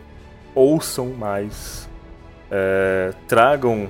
[0.53, 1.89] ouçam mais,
[2.51, 3.13] é...
[3.27, 3.89] tragam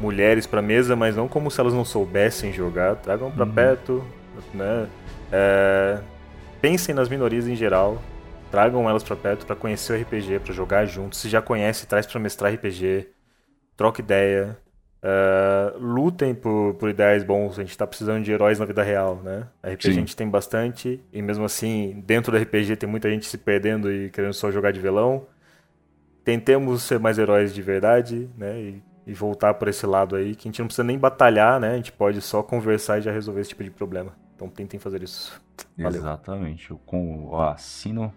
[0.00, 2.96] mulheres para mesa, mas não como se elas não soubessem jogar.
[2.96, 3.52] Tragam para uhum.
[3.52, 4.04] perto,
[4.52, 4.88] né?
[5.30, 5.98] É,
[6.60, 8.00] pensem nas minorias em geral.
[8.50, 11.18] Tragam elas para perto para conhecer o RPG, para jogar juntos.
[11.18, 13.08] Se já conhece, traz para mestrar RPG.
[13.76, 14.56] Troca ideia.
[15.02, 17.58] Uh, lutem por, por ideais bons.
[17.58, 19.48] A gente tá precisando de heróis na vida real, né?
[19.62, 19.90] RPG Sim.
[19.90, 21.02] a gente tem bastante.
[21.12, 24.70] E mesmo assim, dentro do RPG tem muita gente se perdendo e querendo só jogar
[24.70, 25.26] de velão.
[26.24, 28.58] Tentemos ser mais heróis de verdade, né?
[28.58, 31.72] E e voltar por esse lado aí, que a gente não precisa nem batalhar, né?
[31.72, 34.12] A gente pode só conversar e já resolver esse tipo de problema.
[34.34, 35.40] Então tentem fazer isso.
[35.78, 36.00] Valeu.
[36.00, 36.70] Exatamente.
[36.70, 38.12] Eu, com, eu assino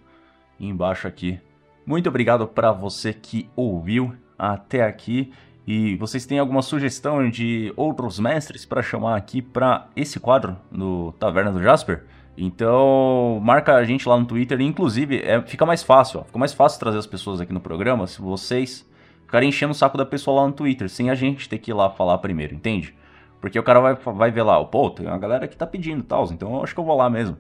[0.60, 1.40] embaixo aqui.
[1.86, 5.32] Muito obrigado para você que ouviu até aqui.
[5.66, 11.12] E vocês têm alguma sugestão de outros mestres para chamar aqui para esse quadro no
[11.14, 12.06] Taverna do Jasper?
[12.38, 14.62] Então, marca a gente lá no Twitter.
[14.62, 16.22] Inclusive, é, fica mais fácil.
[16.22, 18.87] Ó, fica mais fácil trazer as pessoas aqui no programa se vocês
[19.28, 21.74] ficarem enchendo o saco da pessoa lá no Twitter, sem a gente ter que ir
[21.76, 22.96] lá falar primeiro, entende?
[23.40, 26.04] Porque o cara vai, vai ver lá, pô, tem uma galera que tá pedindo e
[26.04, 27.38] tal, então eu acho que eu vou lá mesmo.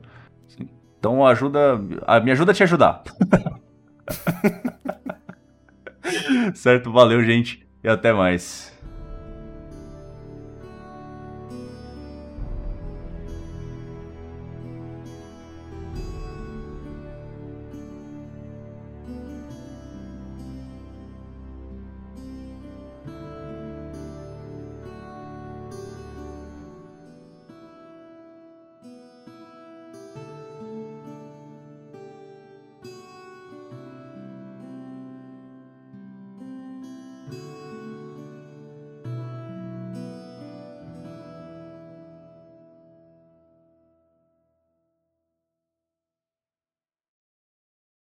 [0.47, 0.67] Então
[0.99, 1.77] Então ajuda.
[2.23, 3.03] Me ajuda a te ajudar.
[6.53, 6.91] certo?
[6.91, 7.65] Valeu, gente.
[7.83, 8.76] E até mais.